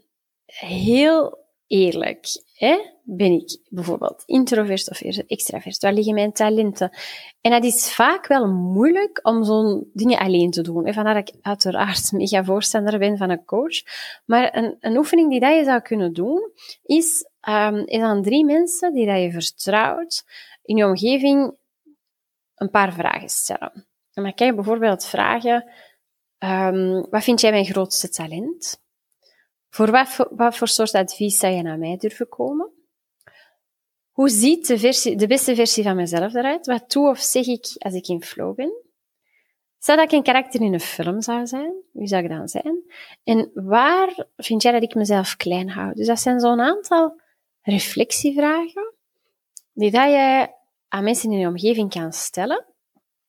heel 0.45 1.45
eerlijk, 1.67 2.27
hè, 2.53 2.77
ben 3.15 3.31
ik 3.31 3.59
bijvoorbeeld 3.69 4.23
introvert 4.25 4.89
of 4.89 5.01
extravert? 5.01 5.81
Waar 5.81 5.93
liggen 5.93 6.13
mijn 6.13 6.31
talenten? 6.31 6.97
En 7.41 7.51
dat 7.51 7.63
is 7.63 7.93
vaak 7.93 8.27
wel 8.27 8.47
moeilijk 8.47 9.19
om 9.23 9.43
zo'n 9.43 9.89
dingen 9.93 10.19
alleen 10.19 10.51
te 10.51 10.61
doen. 10.61 10.93
Vandaar 10.93 11.13
dat 11.13 11.29
ik 11.29 11.35
uiteraard 11.41 12.11
mega 12.21 12.43
voorstander 12.43 12.99
ben 12.99 13.17
van 13.17 13.29
een 13.29 13.45
coach. 13.45 13.83
Maar 14.25 14.57
een, 14.57 14.77
een 14.79 14.97
oefening 14.97 15.29
die 15.29 15.39
dat 15.39 15.55
je 15.55 15.63
zou 15.63 15.81
kunnen 15.81 16.13
doen, 16.13 16.51
is, 16.83 17.25
um, 17.49 17.85
is 17.85 18.01
aan 18.01 18.21
drie 18.21 18.45
mensen 18.45 18.93
die 18.93 19.05
dat 19.05 19.21
je 19.21 19.31
vertrouwt 19.31 20.23
in 20.63 20.77
je 20.77 20.85
omgeving 20.85 21.55
een 22.55 22.69
paar 22.69 22.93
vragen 22.93 23.29
stellen. 23.29 23.87
En 24.13 24.23
dan 24.23 24.33
kan 24.33 24.47
je 24.47 24.55
bijvoorbeeld 24.55 25.05
vragen, 25.05 25.71
um, 26.39 27.09
wat 27.09 27.23
vind 27.23 27.41
jij 27.41 27.51
mijn 27.51 27.65
grootste 27.65 28.09
talent? 28.09 28.81
Voor 29.69 29.91
wat, 29.91 30.09
voor 30.09 30.31
wat 30.35 30.57
voor 30.57 30.67
soort 30.67 30.93
advies 30.93 31.37
zou 31.37 31.53
je 31.53 31.61
naar 31.61 31.77
mij 31.77 31.97
durven 31.97 32.27
komen? 32.29 32.79
Hoe 34.21 34.29
ziet 34.29 34.67
de, 34.67 34.77
versie, 34.77 35.15
de 35.15 35.27
beste 35.27 35.55
versie 35.55 35.83
van 35.83 35.95
mezelf 35.95 36.33
eruit? 36.33 36.65
Wat 36.65 36.91
doe 36.91 37.09
of 37.09 37.19
zeg 37.19 37.45
ik 37.45 37.75
als 37.77 37.93
ik 37.93 38.07
in 38.07 38.23
flow 38.23 38.55
ben? 38.55 38.73
Stel 39.79 39.95
dat 39.95 40.05
ik 40.05 40.11
een 40.11 40.23
karakter 40.23 40.61
in 40.61 40.73
een 40.73 40.79
film 40.79 41.21
zou 41.21 41.47
zijn, 41.47 41.73
wie 41.91 42.07
zou 42.07 42.23
ik 42.23 42.29
dan 42.29 42.47
zijn? 42.47 42.83
En 43.23 43.51
waar 43.53 44.25
vind 44.37 44.61
jij 44.61 44.71
dat 44.71 44.83
ik 44.83 44.95
mezelf 44.95 45.35
klein 45.35 45.69
hou? 45.69 45.93
Dus 45.93 46.07
dat 46.07 46.19
zijn 46.19 46.39
zo'n 46.39 46.59
aantal 46.59 47.21
reflectievragen 47.61 48.93
die 49.73 49.91
dat 49.91 50.09
je 50.09 50.49
aan 50.87 51.03
mensen 51.03 51.31
in 51.31 51.37
je 51.37 51.47
omgeving 51.47 51.89
kan 51.89 52.13
stellen. 52.13 52.65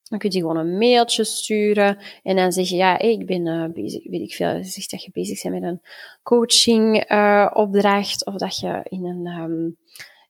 Dan 0.03 0.19
kun 0.19 0.31
je 0.31 0.39
gewoon 0.39 0.57
een 0.57 0.79
mailtje 0.79 1.25
sturen 1.25 1.99
en 2.23 2.37
dan 2.37 2.53
zeg 2.53 2.69
je, 2.69 2.77
ja, 2.77 2.99
ik 2.99 3.27
ben 3.27 3.47
uh, 3.47 3.73
bezig, 3.73 4.11
weet 4.11 4.21
ik 4.21 4.35
veel, 4.35 4.65
zeg 4.65 4.87
dat 4.87 5.03
je 5.03 5.11
bezig 5.13 5.43
bent 5.43 5.55
met 5.55 5.63
een 5.63 5.83
coaching 6.23 7.11
uh, 7.11 7.51
opdracht 7.53 8.27
of 8.27 8.35
dat 8.35 8.59
je 8.59 8.81
in 8.89 9.05
een, 9.05 9.27
um, 9.27 9.77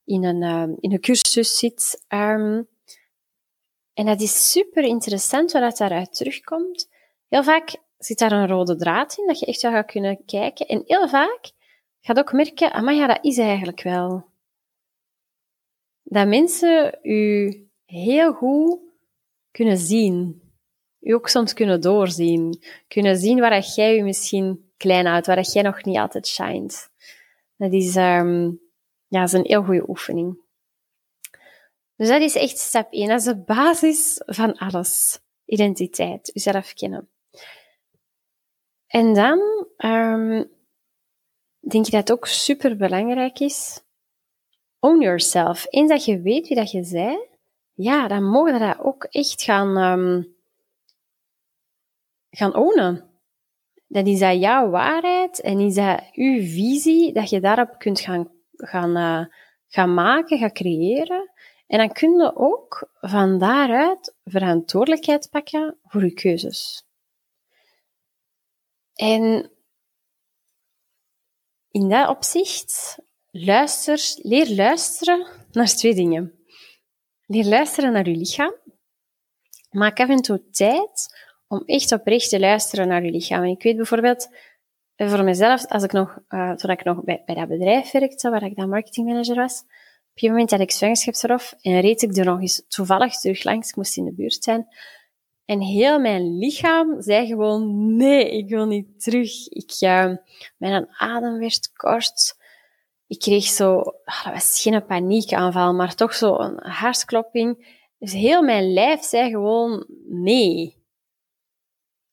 in 0.05 0.25
een, 0.25 0.43
um, 0.43 0.77
in 0.81 0.93
een 0.93 1.01
cursus 1.01 1.59
zit. 1.59 2.05
Um, 2.09 2.69
en 3.93 4.07
dat 4.07 4.21
is 4.21 4.51
super 4.51 4.85
interessant 4.85 5.53
wat 5.53 5.77
daaruit 5.77 6.15
terugkomt. 6.15 6.89
Heel 7.29 7.43
vaak 7.43 7.77
zit 7.99 8.19
daar 8.19 8.33
een 8.33 8.49
rode 8.49 8.77
draad 8.77 9.19
in, 9.19 9.27
dat 9.27 9.39
je 9.39 9.47
echt 9.47 9.63
wel 9.63 9.73
gaat 9.73 9.91
kunnen 9.91 10.25
kijken. 10.25 10.67
En 10.67 10.83
heel 10.87 11.09
vaak 11.09 11.51
gaat 12.01 12.19
ook 12.19 12.33
merken, 12.33 12.85
maar 12.85 12.95
ja, 12.95 13.07
dat 13.07 13.25
is 13.25 13.39
eigenlijk 13.39 13.83
wel. 13.83 14.31
Dat 16.03 16.29
mensen 16.29 16.99
u 17.03 17.53
heel 17.85 18.33
goed 18.33 18.81
kunnen 19.51 19.79
zien. 19.79 20.43
Je 20.99 21.15
ook 21.15 21.29
soms 21.29 21.53
kunnen 21.53 21.81
doorzien. 21.81 22.63
Kunnen 22.89 23.17
zien 23.17 23.41
waar 23.41 23.61
jij 23.61 23.95
je 23.95 24.03
misschien 24.03 24.73
klein 24.77 25.07
houdt, 25.07 25.27
waar 25.27 25.41
jij 25.41 25.63
nog 25.63 25.85
niet 25.85 25.97
altijd 25.97 26.27
shined. 26.27 26.91
Dat 27.57 27.73
is, 27.73 27.97
um, 27.97 28.62
ja, 29.13 29.23
is 29.23 29.33
een 29.33 29.47
heel 29.47 29.63
goede 29.63 29.89
oefening. 29.89 30.41
Dus 31.97 32.09
dat 32.09 32.21
is 32.21 32.35
echt 32.35 32.59
stap 32.59 32.93
1. 32.93 33.09
Dat 33.09 33.19
is 33.19 33.25
de 33.25 33.37
basis 33.37 34.23
van 34.27 34.59
alles. 34.59 35.21
Identiteit, 35.45 36.31
jezelf 36.33 36.73
kennen. 36.73 37.09
En 38.87 39.15
dan 39.15 39.67
um, 39.77 40.51
denk 41.59 41.85
je 41.85 41.91
dat 41.91 42.09
het 42.09 42.13
ook 42.13 42.27
super 42.27 42.77
belangrijk 42.77 43.39
is. 43.39 43.83
Own 44.79 45.01
yourself. 45.03 45.67
Eens 45.69 45.89
dat 45.89 46.05
je 46.05 46.21
weet 46.21 46.49
wie 46.49 46.57
dat 46.57 46.71
je 46.71 46.89
bent, 46.93 47.29
ja, 47.73 48.09
dan 48.09 48.25
mogen 48.25 48.53
we 48.53 48.59
dat 48.59 48.79
ook 48.79 49.05
echt 49.05 49.43
gaan, 49.43 49.77
um, 49.77 50.37
gaan 52.31 52.55
ownen. 52.55 53.11
Dat 53.87 54.07
is 54.07 54.19
dat 54.19 54.41
jouw 54.41 54.71
waarheid 54.71 55.41
en 55.41 55.61
is 55.61 55.75
dat 55.75 56.11
uw 56.13 56.41
visie, 56.41 57.13
dat 57.13 57.31
je 57.31 57.41
daarop 57.41 57.79
kunt 57.79 58.01
gaan, 58.01 58.42
gaan, 58.67 58.97
uh, 58.97 59.27
gaan 59.69 59.95
maken, 59.95 60.39
gaan 60.39 60.53
creëren. 60.53 61.31
En 61.67 61.79
dan 61.79 61.93
kun 61.93 62.11
je 62.11 62.37
ook 62.37 62.91
van 63.01 63.39
daaruit 63.39 64.15
verantwoordelijkheid 64.25 65.29
pakken 65.31 65.79
voor 65.85 66.05
je 66.05 66.13
keuzes. 66.13 66.87
En 68.95 69.51
in 71.71 71.89
dat 71.89 72.09
opzicht, 72.09 72.99
luister, 73.31 74.01
leer 74.17 74.55
luisteren 74.55 75.27
naar 75.51 75.67
twee 75.67 75.95
dingen. 75.95 76.45
Leer 77.27 77.45
luisteren 77.45 77.93
naar 77.93 78.09
je 78.09 78.17
lichaam. 78.17 78.55
Maak 79.71 80.01
af 80.01 80.09
en 80.09 80.23
toe 80.23 80.51
tijd 80.51 81.21
om 81.49 81.63
echt 81.67 81.93
oprecht 81.93 82.29
te 82.29 82.41
luisteren 82.41 82.89
naar 82.89 83.05
je 83.05 83.11
lichaam. 83.11 83.45
Ik 83.45 83.63
weet 83.63 83.77
bijvoorbeeld, 83.77 84.29
eh, 85.03 85.11
voor 85.11 85.25
mezelf, 85.25 85.67
als 85.67 85.83
ik 85.83 85.93
nog, 85.93 86.19
uh, 86.29 86.53
toen 86.53 86.71
ik 86.71 86.85
nog 86.85 87.05
bij, 87.05 87.23
bij 87.27 87.35
dat 87.35 87.49
bedrijf 87.49 87.91
werkte, 87.91 88.31
waar 88.31 88.43
ik 88.43 88.57
dan 88.57 88.69
marketingmanager 88.69 89.35
was, 89.35 89.63
op 90.15 90.23
een 90.23 90.31
moment 90.31 90.51
had 90.51 90.61
ik 90.61 90.71
zwangerschapsverlof 90.71 91.55
en 91.61 91.81
reed 91.81 92.03
ik 92.03 92.17
er 92.17 92.25
nog 92.25 92.41
eens 92.41 92.65
toevallig 92.69 93.19
terug 93.19 93.45
langs. 93.45 93.69
Ik 93.69 93.77
moest 93.77 93.97
in 93.97 94.05
de 94.05 94.13
buurt 94.13 94.45
zijn. 94.45 94.67
En 95.45 95.61
heel 95.61 96.01
mijn 96.01 96.39
lichaam 96.39 97.03
zei 97.03 97.27
gewoon, 97.27 97.97
nee, 97.97 98.37
ik 98.37 98.49
wil 98.49 98.67
niet 98.67 99.03
terug. 99.03 99.49
Ik, 99.49 99.77
uh, 99.81 100.15
mijn 100.57 100.89
adem 100.91 101.39
werd 101.39 101.73
kort 101.73 102.41
ik 103.13 103.19
kreeg 103.19 103.45
zo, 103.45 103.79
ah, 104.05 104.25
dat 104.25 104.33
was 104.33 104.61
geen 104.61 104.87
paniekaanval, 104.87 105.75
maar 105.75 105.95
toch 105.95 106.15
zo 106.15 106.39
een 106.39 106.59
hartklopping. 106.59 107.79
Dus 107.99 108.13
heel 108.13 108.43
mijn 108.43 108.73
lijf 108.73 109.03
zei 109.03 109.31
gewoon 109.31 109.87
nee. 110.09 110.82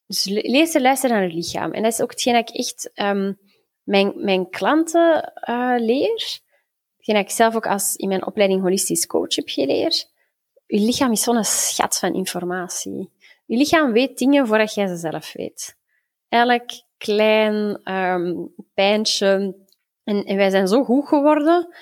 Dus 0.10 0.26
lees 0.26 0.74
en 0.74 0.82
luister 0.82 1.10
naar 1.10 1.24
het 1.24 1.34
lichaam. 1.34 1.72
En 1.72 1.84
dat 1.84 1.92
is 1.92 2.02
ook 2.02 2.12
hetgeen 2.12 2.34
dat 2.34 2.50
ik 2.50 2.56
echt 2.56 2.92
um, 2.96 3.40
mijn, 3.84 4.14
mijn 4.16 4.50
klanten 4.50 5.34
uh, 5.50 5.76
leer. 5.78 6.40
Hetgeen 6.96 7.16
dat 7.16 7.24
ik 7.24 7.30
zelf 7.30 7.56
ook 7.56 7.68
als 7.68 7.96
in 7.96 8.08
mijn 8.08 8.26
opleiding 8.26 8.62
holistisch 8.62 9.08
coach 9.08 9.36
heb 9.36 9.50
geleerd. 9.50 10.12
Je 10.66 10.80
lichaam 10.80 11.12
is 11.12 11.24
zo'n 11.24 11.44
schat 11.44 12.00
van 12.00 12.14
informatie. 12.14 13.12
Je 13.46 13.58
lichaam 13.58 13.92
weet 13.92 14.18
dingen 14.18 14.48
voordat 14.48 14.74
jij 14.74 14.88
ze 14.88 14.96
zelf 14.96 15.34
weet. 15.34 15.76
Elk 16.30 16.70
klein 16.98 17.92
um, 17.94 18.54
pijntje, 18.74 19.56
en, 20.04 20.24
en 20.24 20.36
wij 20.36 20.50
zijn 20.50 20.68
zo 20.68 20.84
goed 20.84 21.08
geworden 21.08 21.76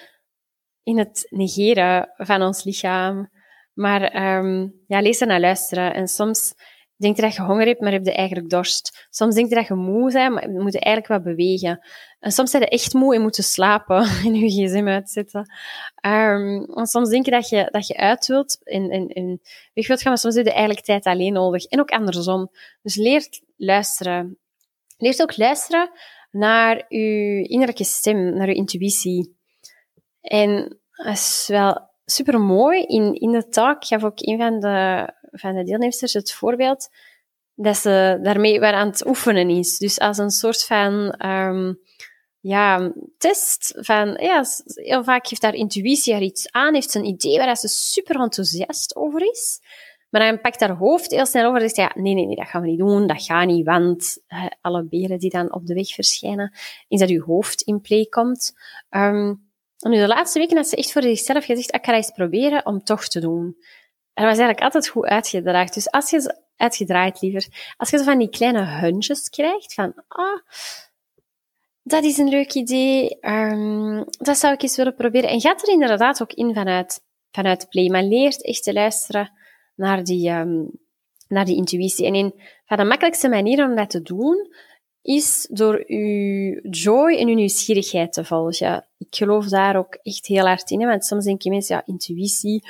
in 0.83 0.97
het 0.97 1.27
negeren 1.29 2.13
van 2.17 2.41
ons 2.41 2.63
lichaam. 2.63 3.29
Maar 3.73 4.01
um, 4.37 4.83
ja, 4.87 5.03
er 5.03 5.27
naar 5.27 5.39
luisteren. 5.39 5.93
En 5.93 6.07
soms 6.07 6.53
denk 6.97 7.15
je 7.15 7.21
dat 7.21 7.35
je 7.35 7.41
honger 7.41 7.65
hebt, 7.65 7.81
maar 7.81 7.91
heb 7.91 8.05
je 8.05 8.13
eigenlijk 8.13 8.49
dorst. 8.49 9.07
Soms 9.09 9.35
denk 9.35 9.49
je 9.49 9.55
dat 9.55 9.67
je 9.67 9.73
moe 9.73 10.11
bent, 10.11 10.33
maar 10.33 10.51
je 10.51 10.59
moet 10.59 10.83
eigenlijk 10.83 11.07
wat 11.07 11.35
bewegen. 11.35 11.85
En 12.19 12.31
soms 12.31 12.51
zijn 12.51 12.63
je 12.63 12.69
echt 12.69 12.93
moe 12.93 13.15
en 13.15 13.21
moet 13.21 13.35
je 13.35 13.41
slapen 13.41 13.97
en 14.25 14.35
je 14.35 14.49
gsm 14.49 14.87
uitzetten. 14.87 15.51
Um, 16.05 16.85
soms 16.85 17.09
denk 17.09 17.25
je 17.25 17.31
dat 17.31 17.49
je, 17.49 17.67
dat 17.71 17.87
je 17.87 17.97
uit 17.97 18.27
wilt 18.27 18.63
en 18.63 18.87
weg 19.73 19.87
wilt 19.87 20.01
gaan, 20.01 20.11
maar 20.11 20.17
soms 20.17 20.35
heb 20.35 20.45
je 20.45 20.51
eigenlijk 20.51 20.85
tijd 20.85 21.05
alleen 21.05 21.33
nodig. 21.33 21.65
En 21.65 21.79
ook 21.79 21.89
andersom. 21.89 22.51
Dus 22.81 22.95
leer 22.95 23.27
luisteren. 23.55 24.37
Leer 24.97 25.21
ook 25.21 25.37
luisteren 25.37 25.91
naar 26.31 26.85
je 26.87 27.43
innerlijke 27.43 27.83
stem, 27.83 28.33
naar 28.33 28.47
je 28.47 28.55
intuïtie. 28.55 29.35
En 30.21 30.79
dat 30.91 31.13
is 31.13 31.45
wel 31.47 31.89
super 32.05 32.39
mooi. 32.39 32.81
In, 32.81 33.13
in 33.13 33.31
de 33.31 33.47
talk 33.47 33.85
gaf 33.85 34.03
ook 34.03 34.19
een 34.21 34.37
van 34.37 34.59
de, 34.59 35.07
van 35.31 35.55
de 35.55 35.63
deelnemers 35.63 36.13
het 36.13 36.33
voorbeeld 36.33 36.89
dat 37.55 37.77
ze 37.77 38.19
daarmee 38.21 38.61
aan 38.61 38.87
het 38.87 39.07
oefenen 39.07 39.49
is. 39.49 39.77
Dus 39.77 39.99
als 39.99 40.17
een 40.17 40.29
soort 40.29 40.63
van 40.63 41.25
um, 41.25 41.79
ja, 42.39 42.93
test 43.17 43.73
van, 43.77 44.17
ja, 44.21 44.43
heel 44.65 45.03
vaak 45.03 45.27
geeft 45.27 45.41
haar 45.41 45.53
intuïtie 45.53 46.13
haar 46.13 46.21
iets 46.21 46.51
aan, 46.51 46.73
heeft 46.73 46.91
ze 46.91 46.99
een 46.99 47.05
idee 47.05 47.37
waar 47.37 47.57
ze 47.57 47.67
super 47.67 48.19
enthousiast 48.19 48.95
over 48.95 49.29
is. 49.31 49.59
Maar 50.09 50.21
dan 50.21 50.41
pakt 50.41 50.59
haar 50.59 50.75
hoofd 50.75 51.11
heel 51.11 51.25
snel 51.25 51.45
over 51.45 51.61
en 51.61 51.69
zegt, 51.69 51.93
ja, 51.95 52.01
nee, 52.01 52.13
nee, 52.13 52.25
nee, 52.25 52.35
dat 52.35 52.47
gaan 52.47 52.61
we 52.61 52.67
niet 52.67 52.79
doen, 52.79 53.07
dat 53.07 53.23
gaat 53.23 53.45
niet, 53.45 53.65
want 53.65 54.23
alle 54.61 54.83
beren 54.83 55.19
die 55.19 55.29
dan 55.29 55.53
op 55.53 55.65
de 55.65 55.73
weg 55.73 55.87
verschijnen, 55.87 56.53
is 56.87 56.99
dat 56.99 57.09
uw 57.09 57.23
hoofd 57.23 57.61
in 57.61 57.81
play 57.81 58.05
komt. 58.05 58.53
Um, 58.89 59.45
en 59.77 59.91
nu 59.91 59.97
de 59.97 60.07
laatste 60.07 60.39
weken 60.39 60.57
had 60.57 60.67
ze 60.67 60.75
echt 60.75 60.91
voor 60.91 61.01
zichzelf 61.01 61.45
gezegd, 61.45 61.75
ik 61.75 61.85
ga 61.85 61.93
eens 61.93 62.11
proberen 62.11 62.65
om 62.65 62.83
toch 62.83 63.07
te 63.07 63.19
doen. 63.19 63.57
Dat 64.17 64.25
was 64.25 64.37
eigenlijk 64.37 64.61
altijd 64.61 64.87
goed 64.87 65.05
uitgedraaid. 65.05 65.73
Dus 65.73 65.91
als 65.91 66.09
je 66.09 66.35
uitgedraaid 66.55 67.21
liever, 67.21 67.73
als 67.77 67.89
je 67.89 67.97
zo 67.97 68.03
van 68.03 68.17
die 68.17 68.29
kleine 68.29 68.65
hunches 68.65 69.29
krijgt, 69.29 69.73
van, 69.73 69.93
ah, 70.07 70.41
dat 71.83 72.03
is 72.03 72.17
een 72.17 72.29
leuk 72.29 72.53
idee, 72.53 73.17
um, 73.21 74.05
dat 74.09 74.37
zou 74.37 74.53
ik 74.53 74.61
eens 74.61 74.75
willen 74.75 74.95
proberen. 74.95 75.29
En 75.29 75.41
gaat 75.41 75.61
er 75.61 75.73
inderdaad 75.73 76.21
ook 76.21 76.33
in 76.33 76.53
vanuit, 76.53 77.01
vanuit 77.31 77.69
play, 77.69 77.89
maar 77.89 78.03
leert 78.03 78.43
echt 78.43 78.63
te 78.63 78.73
luisteren 78.73 79.31
naar 79.75 80.03
die, 80.03 80.29
um, 80.29 80.71
naar 81.27 81.45
die 81.45 81.55
intuïtie. 81.55 82.05
En 82.05 82.15
in, 82.15 82.41
van 82.65 82.77
de 82.77 82.83
makkelijkste 82.83 83.29
manier 83.29 83.65
om 83.65 83.75
dat 83.75 83.89
te 83.89 84.01
doen, 84.01 84.55
is 85.01 85.47
door 85.51 85.83
uw 85.87 86.59
joy 86.69 87.15
en 87.17 87.27
uw 87.27 87.35
nieuwsgierigheid 87.35 88.13
te 88.13 88.25
volgen. 88.25 88.87
Ik 88.97 89.15
geloof 89.15 89.45
daar 89.45 89.77
ook 89.77 89.93
echt 89.93 90.25
heel 90.25 90.45
hard 90.45 90.71
in, 90.71 90.87
want 90.87 91.05
soms 91.05 91.25
denken 91.25 91.51
mensen, 91.51 91.75
ja, 91.75 91.83
intuïtie, 91.85 92.63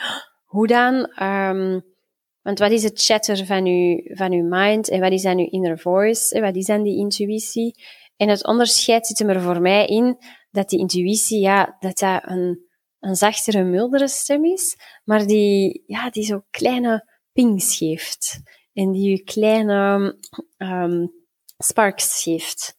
hoe 0.48 0.68
dan? 0.68 1.24
Um, 1.24 1.86
want 2.42 2.60
wat 2.60 2.72
is 2.72 2.84
het 2.84 3.04
chatter 3.04 3.46
van 3.46 3.66
uw, 3.66 4.01
van 4.16 4.32
uw 4.32 4.48
mind 4.48 4.89
en 4.89 5.00
wat 5.00 5.12
is 5.12 5.22
dan 5.22 5.38
uw 5.38 5.50
inner 5.50 5.80
voice? 5.80 6.36
En 6.36 6.42
wat 6.42 6.56
is 6.56 6.66
dan 6.66 6.84
die 6.84 6.98
intuïtie? 6.98 7.84
En 8.16 8.30
het 8.30 8.46
onderscheid 8.46 9.08
zit 9.08 9.20
er 9.20 9.42
voor 9.42 9.62
mij 9.62 9.86
in 9.86 10.18
dat 10.51 10.70
die 10.70 10.80
intuïtie, 10.80 11.39
ja, 11.39 11.75
dat 11.80 11.98
dat 11.98 12.22
een, 12.25 12.66
een 13.00 13.16
zachtere, 13.16 13.63
mildere 13.63 14.08
stem 14.08 14.46
is, 14.46 14.75
maar 15.04 15.25
die, 15.25 15.84
ja, 15.86 16.10
die 16.10 16.24
zo 16.24 16.42
kleine 16.50 17.16
pings 17.32 17.77
geeft. 17.77 18.42
En 18.74 18.92
die 18.92 19.10
je 19.10 19.24
kleine 19.24 20.16
um, 20.58 21.12
sparks 21.58 22.24
geeft. 22.24 22.77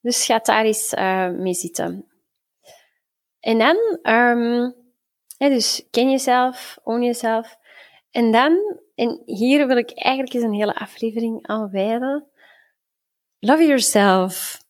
Dus 0.00 0.24
ga 0.24 0.38
daar 0.38 0.64
eens 0.64 0.92
uh, 0.92 1.30
mee 1.30 1.54
zitten. 1.54 2.06
En 3.40 3.58
dan, 3.58 3.76
um, 4.14 4.74
dus 5.48 5.86
ken 5.90 6.10
jezelf, 6.10 6.78
own 6.82 7.02
jezelf. 7.02 7.56
En 8.10 8.32
dan, 8.32 8.80
en 8.94 9.22
hier 9.24 9.66
wil 9.66 9.76
ik 9.76 9.92
eigenlijk 9.92 10.34
eens 10.34 10.44
een 10.44 10.52
hele 10.52 10.74
aflevering 10.74 11.46
aan 11.46 11.70
wijden. 11.70 12.26
Love 13.38 13.66
yourself. 13.66 14.62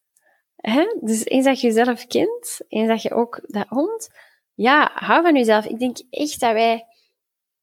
Hè? 0.56 0.96
Dus 1.00 1.24
eens 1.24 1.44
dat 1.44 1.60
je 1.60 1.66
jezelf 1.66 2.06
kent, 2.06 2.60
eens 2.68 2.88
dat 2.88 3.02
je 3.02 3.10
ook 3.10 3.40
dat 3.46 3.68
hond, 3.68 4.08
ja, 4.54 4.90
hou 4.94 5.22
van 5.22 5.34
jezelf. 5.34 5.66
Ik 5.66 5.78
denk 5.78 5.96
echt 6.10 6.40
dat 6.40 6.52
wij 6.52 6.86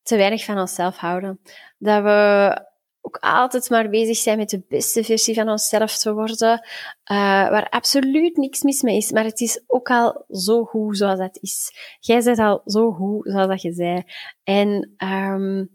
te 0.03 0.17
weinig 0.17 0.43
van 0.43 0.59
onszelf 0.59 0.97
houden. 0.97 1.41
Dat 1.77 2.03
we 2.03 2.69
ook 3.11 3.23
altijd 3.23 3.69
maar 3.69 3.89
bezig 3.89 4.17
zijn 4.17 4.37
met 4.37 4.49
de 4.49 4.63
beste 4.67 5.03
versie 5.03 5.35
van 5.35 5.49
onszelf 5.49 5.97
te 5.97 6.13
worden, 6.13 6.67
uh, 7.11 7.17
waar 7.49 7.69
absoluut 7.69 8.37
niks 8.37 8.61
mis 8.61 8.81
mee 8.81 8.97
is. 8.97 9.11
Maar 9.11 9.23
het 9.23 9.39
is 9.39 9.63
ook 9.67 9.89
al 9.89 10.25
zo 10.29 10.63
goed 10.63 10.97
zoals 10.97 11.19
dat 11.19 11.37
is. 11.41 11.71
Jij 11.99 12.23
bent 12.23 12.39
al 12.39 12.61
zo 12.65 12.91
goed 12.91 13.29
zoals 13.31 13.47
dat 13.47 13.61
je 13.61 13.73
zei. 13.73 14.03
En 14.43 14.93
um, 14.97 15.69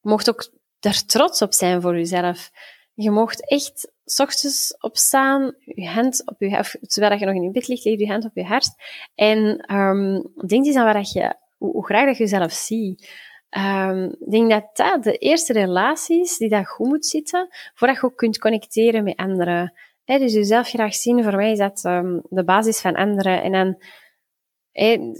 mocht 0.00 0.28
ook 0.28 0.50
daar 0.80 1.04
trots 1.06 1.42
op 1.42 1.52
zijn 1.52 1.80
voor 1.80 1.96
jezelf. 1.96 2.50
Je 2.94 3.10
mocht 3.10 3.50
echt 3.50 3.92
s 4.04 4.20
ochtends 4.20 4.76
opstaan, 4.80 5.54
je 5.64 5.88
hand 5.88 6.22
op 6.26 6.40
je 6.40 6.50
hart, 6.50 6.76
terwijl 6.80 7.18
je 7.18 7.26
nog 7.26 7.34
in 7.34 7.42
je 7.42 7.50
bed 7.50 7.68
ligt, 7.68 7.84
leg 7.84 7.98
je 7.98 8.06
hand 8.06 8.24
op 8.24 8.34
je 8.34 8.44
hart. 8.44 8.70
En 9.14 9.74
um, 9.74 10.32
denk 10.46 10.66
eens 10.66 10.76
aan 10.76 10.84
waar 10.84 10.94
dat 10.94 11.12
je, 11.12 11.34
hoe, 11.56 11.72
hoe 11.72 11.84
graag 11.84 12.06
dat 12.06 12.16
je 12.16 12.22
jezelf 12.22 12.52
ziet. 12.52 13.28
Um, 13.58 14.04
ik 14.04 14.30
denk 14.30 14.50
dat 14.50 14.70
dat 14.72 15.02
de 15.02 15.16
eerste 15.16 15.52
relatie 15.52 16.20
is 16.20 16.36
die 16.36 16.48
dat 16.48 16.68
goed 16.68 16.88
moet 16.88 17.06
zitten, 17.06 17.48
voordat 17.74 17.96
je 17.96 18.02
ook 18.02 18.16
kunt 18.16 18.38
connecteren 18.38 19.04
met 19.04 19.16
anderen. 19.16 19.72
He, 20.04 20.18
dus 20.18 20.32
jezelf 20.32 20.68
graag 20.68 20.94
zien, 20.94 21.22
voor 21.22 21.36
mij 21.36 21.52
is 21.52 21.58
dat 21.58 21.84
um, 21.84 22.22
de 22.28 22.44
basis 22.44 22.80
van 22.80 22.94
anderen. 22.94 23.42
En 23.42 23.52
dan 23.52 23.82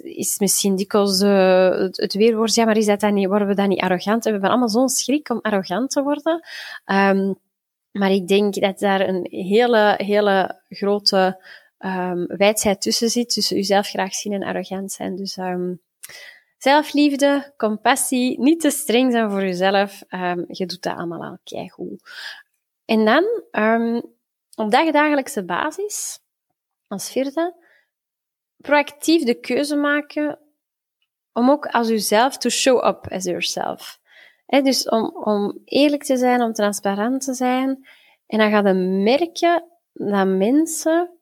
is 0.03 0.39
misschien 0.39 0.77
dikwijls 0.77 1.21
uh, 1.21 1.89
het, 1.91 2.15
weerwoord, 2.15 2.55
ja, 2.55 2.65
maar 2.65 2.77
is 2.77 2.87
dat 2.87 3.01
dan 3.01 3.15
niet, 3.15 3.29
worden 3.29 3.49
we 3.49 3.55
dan 3.55 3.69
niet 3.69 3.81
arrogant? 3.81 4.25
We 4.25 4.31
hebben 4.31 4.51
allemaal 4.51 4.69
zo'n 4.69 4.89
schrik 4.89 5.29
om 5.29 5.39
arrogant 5.41 5.91
te 5.91 6.03
worden. 6.03 6.41
Um, 6.85 7.39
maar 7.91 8.11
ik 8.11 8.29
denk 8.29 8.55
dat 8.55 8.79
daar 8.79 9.09
een 9.09 9.27
hele, 9.31 9.95
hele 9.97 10.61
grote 10.69 11.45
um, 11.79 12.27
wijdheid 12.27 12.81
tussen 12.81 13.09
zit, 13.09 13.29
tussen 13.29 13.57
jezelf 13.57 13.89
graag 13.89 14.15
zien 14.15 14.33
en 14.33 14.43
arrogant 14.43 14.93
zijn. 14.93 15.17
Dus 15.17 15.39
zelfliefde, 16.63 17.53
compassie, 17.57 18.41
niet 18.41 18.61
te 18.61 18.71
streng 18.71 19.13
zijn 19.13 19.31
voor 19.31 19.43
jezelf. 19.43 20.03
Um, 20.11 20.45
je 20.49 20.67
doet 20.67 20.83
dat 20.83 20.97
allemaal 20.97 21.23
al 21.23 21.39
keigoed. 21.45 22.03
En 22.85 23.05
dan, 23.05 23.25
um, 23.51 24.03
op 24.55 24.71
dagelijkse 24.71 25.45
basis, 25.45 26.21
als 26.87 27.11
vierde, 27.11 27.55
proactief 28.57 29.25
de 29.25 29.41
keuze 29.41 29.77
maken 29.77 30.39
om 31.33 31.51
ook 31.51 31.67
als 31.67 31.89
jezelf 31.89 32.37
to 32.37 32.49
show 32.49 32.87
up 32.87 33.09
as 33.11 33.25
yourself. 33.25 33.99
Dus 34.47 34.89
om, 34.89 35.17
om 35.25 35.61
eerlijk 35.65 36.03
te 36.03 36.17
zijn, 36.17 36.43
om 36.43 36.53
transparant 36.53 37.25
te 37.25 37.35
zijn. 37.35 37.89
En 38.27 38.39
dan 38.39 38.51
ga 38.51 38.69
je 38.69 38.75
merken 38.75 39.65
dat 39.93 40.27
mensen, 40.27 41.19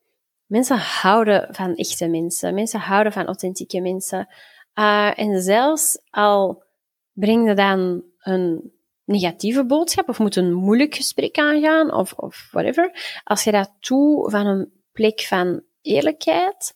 mensen 0.47 0.79
houden 0.79 1.55
van 1.55 1.75
echte 1.75 2.09
mensen. 2.09 2.55
Mensen 2.55 2.81
houden 2.81 3.13
van 3.13 3.27
authentieke 3.27 3.81
mensen. 3.81 4.29
Uh, 4.79 5.19
en 5.19 5.43
zelfs 5.43 6.01
al 6.11 6.65
breng 7.13 7.49
je 7.49 7.55
dan 7.55 8.05
een 8.19 8.73
negatieve 9.05 9.67
boodschap 9.67 10.09
of 10.09 10.19
moet 10.19 10.37
een 10.37 10.53
moeilijk 10.53 10.95
gesprek 10.95 11.39
aangaan 11.39 11.95
of, 11.95 12.13
of 12.13 12.49
whatever. 12.51 13.21
Als 13.25 13.45
je 13.45 13.51
dat 13.51 13.73
doet 13.81 14.31
van 14.31 14.47
een 14.47 14.73
plek 14.93 15.21
van 15.21 15.63
eerlijkheid, 15.81 16.75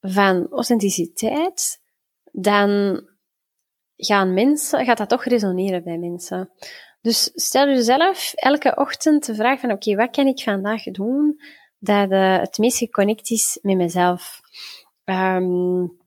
van 0.00 0.46
authenticiteit, 0.50 1.80
dan 2.32 3.02
gaan 3.96 4.34
mensen, 4.34 4.84
gaat 4.84 4.98
dat 4.98 5.08
toch 5.08 5.24
resoneren 5.24 5.84
bij 5.84 5.98
mensen. 5.98 6.50
Dus 7.00 7.30
stel 7.34 7.66
jezelf 7.66 8.32
elke 8.34 8.76
ochtend 8.76 9.26
de 9.26 9.34
vraag 9.34 9.60
van 9.60 9.72
oké, 9.72 9.94
wat 9.94 10.10
kan 10.10 10.26
ik 10.26 10.42
vandaag 10.42 10.82
doen 10.82 11.40
dat 11.78 12.10
uh, 12.10 12.38
het 12.38 12.58
meest 12.58 12.78
geconnect 12.78 13.30
is 13.30 13.58
met 13.62 13.76
mezelf? 13.76 14.40
Um, 15.04 15.97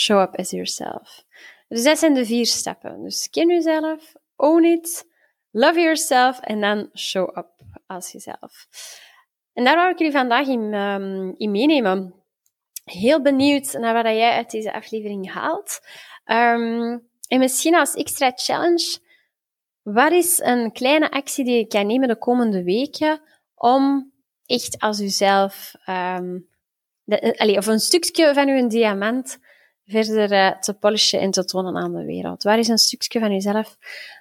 show 0.00 0.20
up 0.20 0.36
as 0.36 0.50
yourself. 0.50 1.24
Dus 1.68 1.82
dat 1.82 1.98
zijn 1.98 2.14
de 2.14 2.24
vier 2.24 2.46
stappen. 2.46 3.02
Dus 3.02 3.30
ken 3.30 3.48
jezelf, 3.48 4.12
own 4.36 4.64
it, 4.64 5.06
love 5.50 5.80
yourself 5.80 6.40
en 6.40 6.60
dan 6.60 6.90
show 6.94 7.36
up 7.38 7.50
als 7.86 8.12
jezelf. 8.12 8.68
En 9.52 9.64
daar 9.64 9.76
wou 9.76 9.90
ik 9.90 9.98
jullie 9.98 10.12
vandaag 10.12 10.46
in, 10.46 10.74
um, 10.74 11.34
in 11.36 11.50
meenemen. 11.50 12.14
Heel 12.84 13.22
benieuwd 13.22 13.72
naar 13.72 13.94
wat 13.94 14.04
jij 14.04 14.30
uit 14.30 14.50
deze 14.50 14.72
aflevering 14.72 15.32
haalt. 15.32 15.80
Um, 16.24 17.08
en 17.28 17.38
misschien 17.38 17.74
als 17.74 17.94
extra 17.94 18.32
challenge, 18.34 18.98
wat 19.82 20.12
is 20.12 20.38
een 20.38 20.72
kleine 20.72 21.10
actie 21.10 21.44
die 21.44 21.56
je 21.56 21.66
kan 21.66 21.86
nemen 21.86 22.08
de 22.08 22.18
komende 22.18 22.62
weken 22.62 23.20
om 23.54 24.12
echt 24.46 24.78
als 24.78 24.98
jezelf, 24.98 25.72
de, 27.04 27.34
allez, 27.38 27.56
of 27.56 27.66
een 27.66 27.80
stukje 27.80 28.34
van 28.34 28.46
je 28.46 28.66
diamant 28.66 29.38
verder 29.90 30.58
te 30.60 30.74
polishen 30.74 31.20
en 31.20 31.30
te 31.30 31.44
tonen 31.44 31.76
aan 31.76 31.92
de 31.92 32.04
wereld? 32.04 32.42
Waar 32.42 32.58
is 32.58 32.68
een 32.68 32.78
stukje 32.78 33.20
van 33.20 33.32
jezelf 33.32 33.76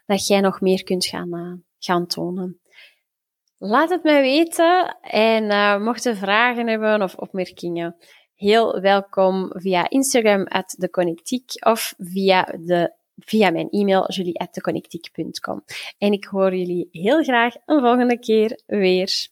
dat 0.06 0.28
jij 0.28 0.40
nog 0.40 0.62
meer 0.62 0.84
kunt 0.84 1.06
gaan, 1.06 1.36
uh, 1.36 1.54
gaan 1.80 2.08
tonen? 2.08 2.60
Laat 3.58 3.90
het 3.90 4.04
mij 4.04 4.22
weten 4.22 4.98
en 5.02 5.44
uh, 5.44 5.80
mocht 5.80 6.04
je 6.04 6.16
vragen 6.16 6.68
hebben 6.68 7.02
of 7.02 7.16
opmerkingen, 7.16 7.96
heel 8.36 8.82
welkom 8.82 9.52
via 9.52 9.90
Instagram 9.90 10.44
at 10.44 10.76
deconnectiek 10.78 11.66
of 11.66 11.94
via, 11.98 12.44
de, 12.44 12.94
via 13.16 13.52
mijn 13.52 13.70
e-mail 13.70 14.12
julie.deconnectiek.com. 14.12 15.64
En 15.98 16.12
ik 16.12 16.26
hoor 16.26 16.56
jullie 16.56 16.88
heel 16.92 17.24
graag 17.24 17.56
een 17.66 17.80
volgende 17.80 18.20
keer 18.20 18.62
weer. 18.66 19.30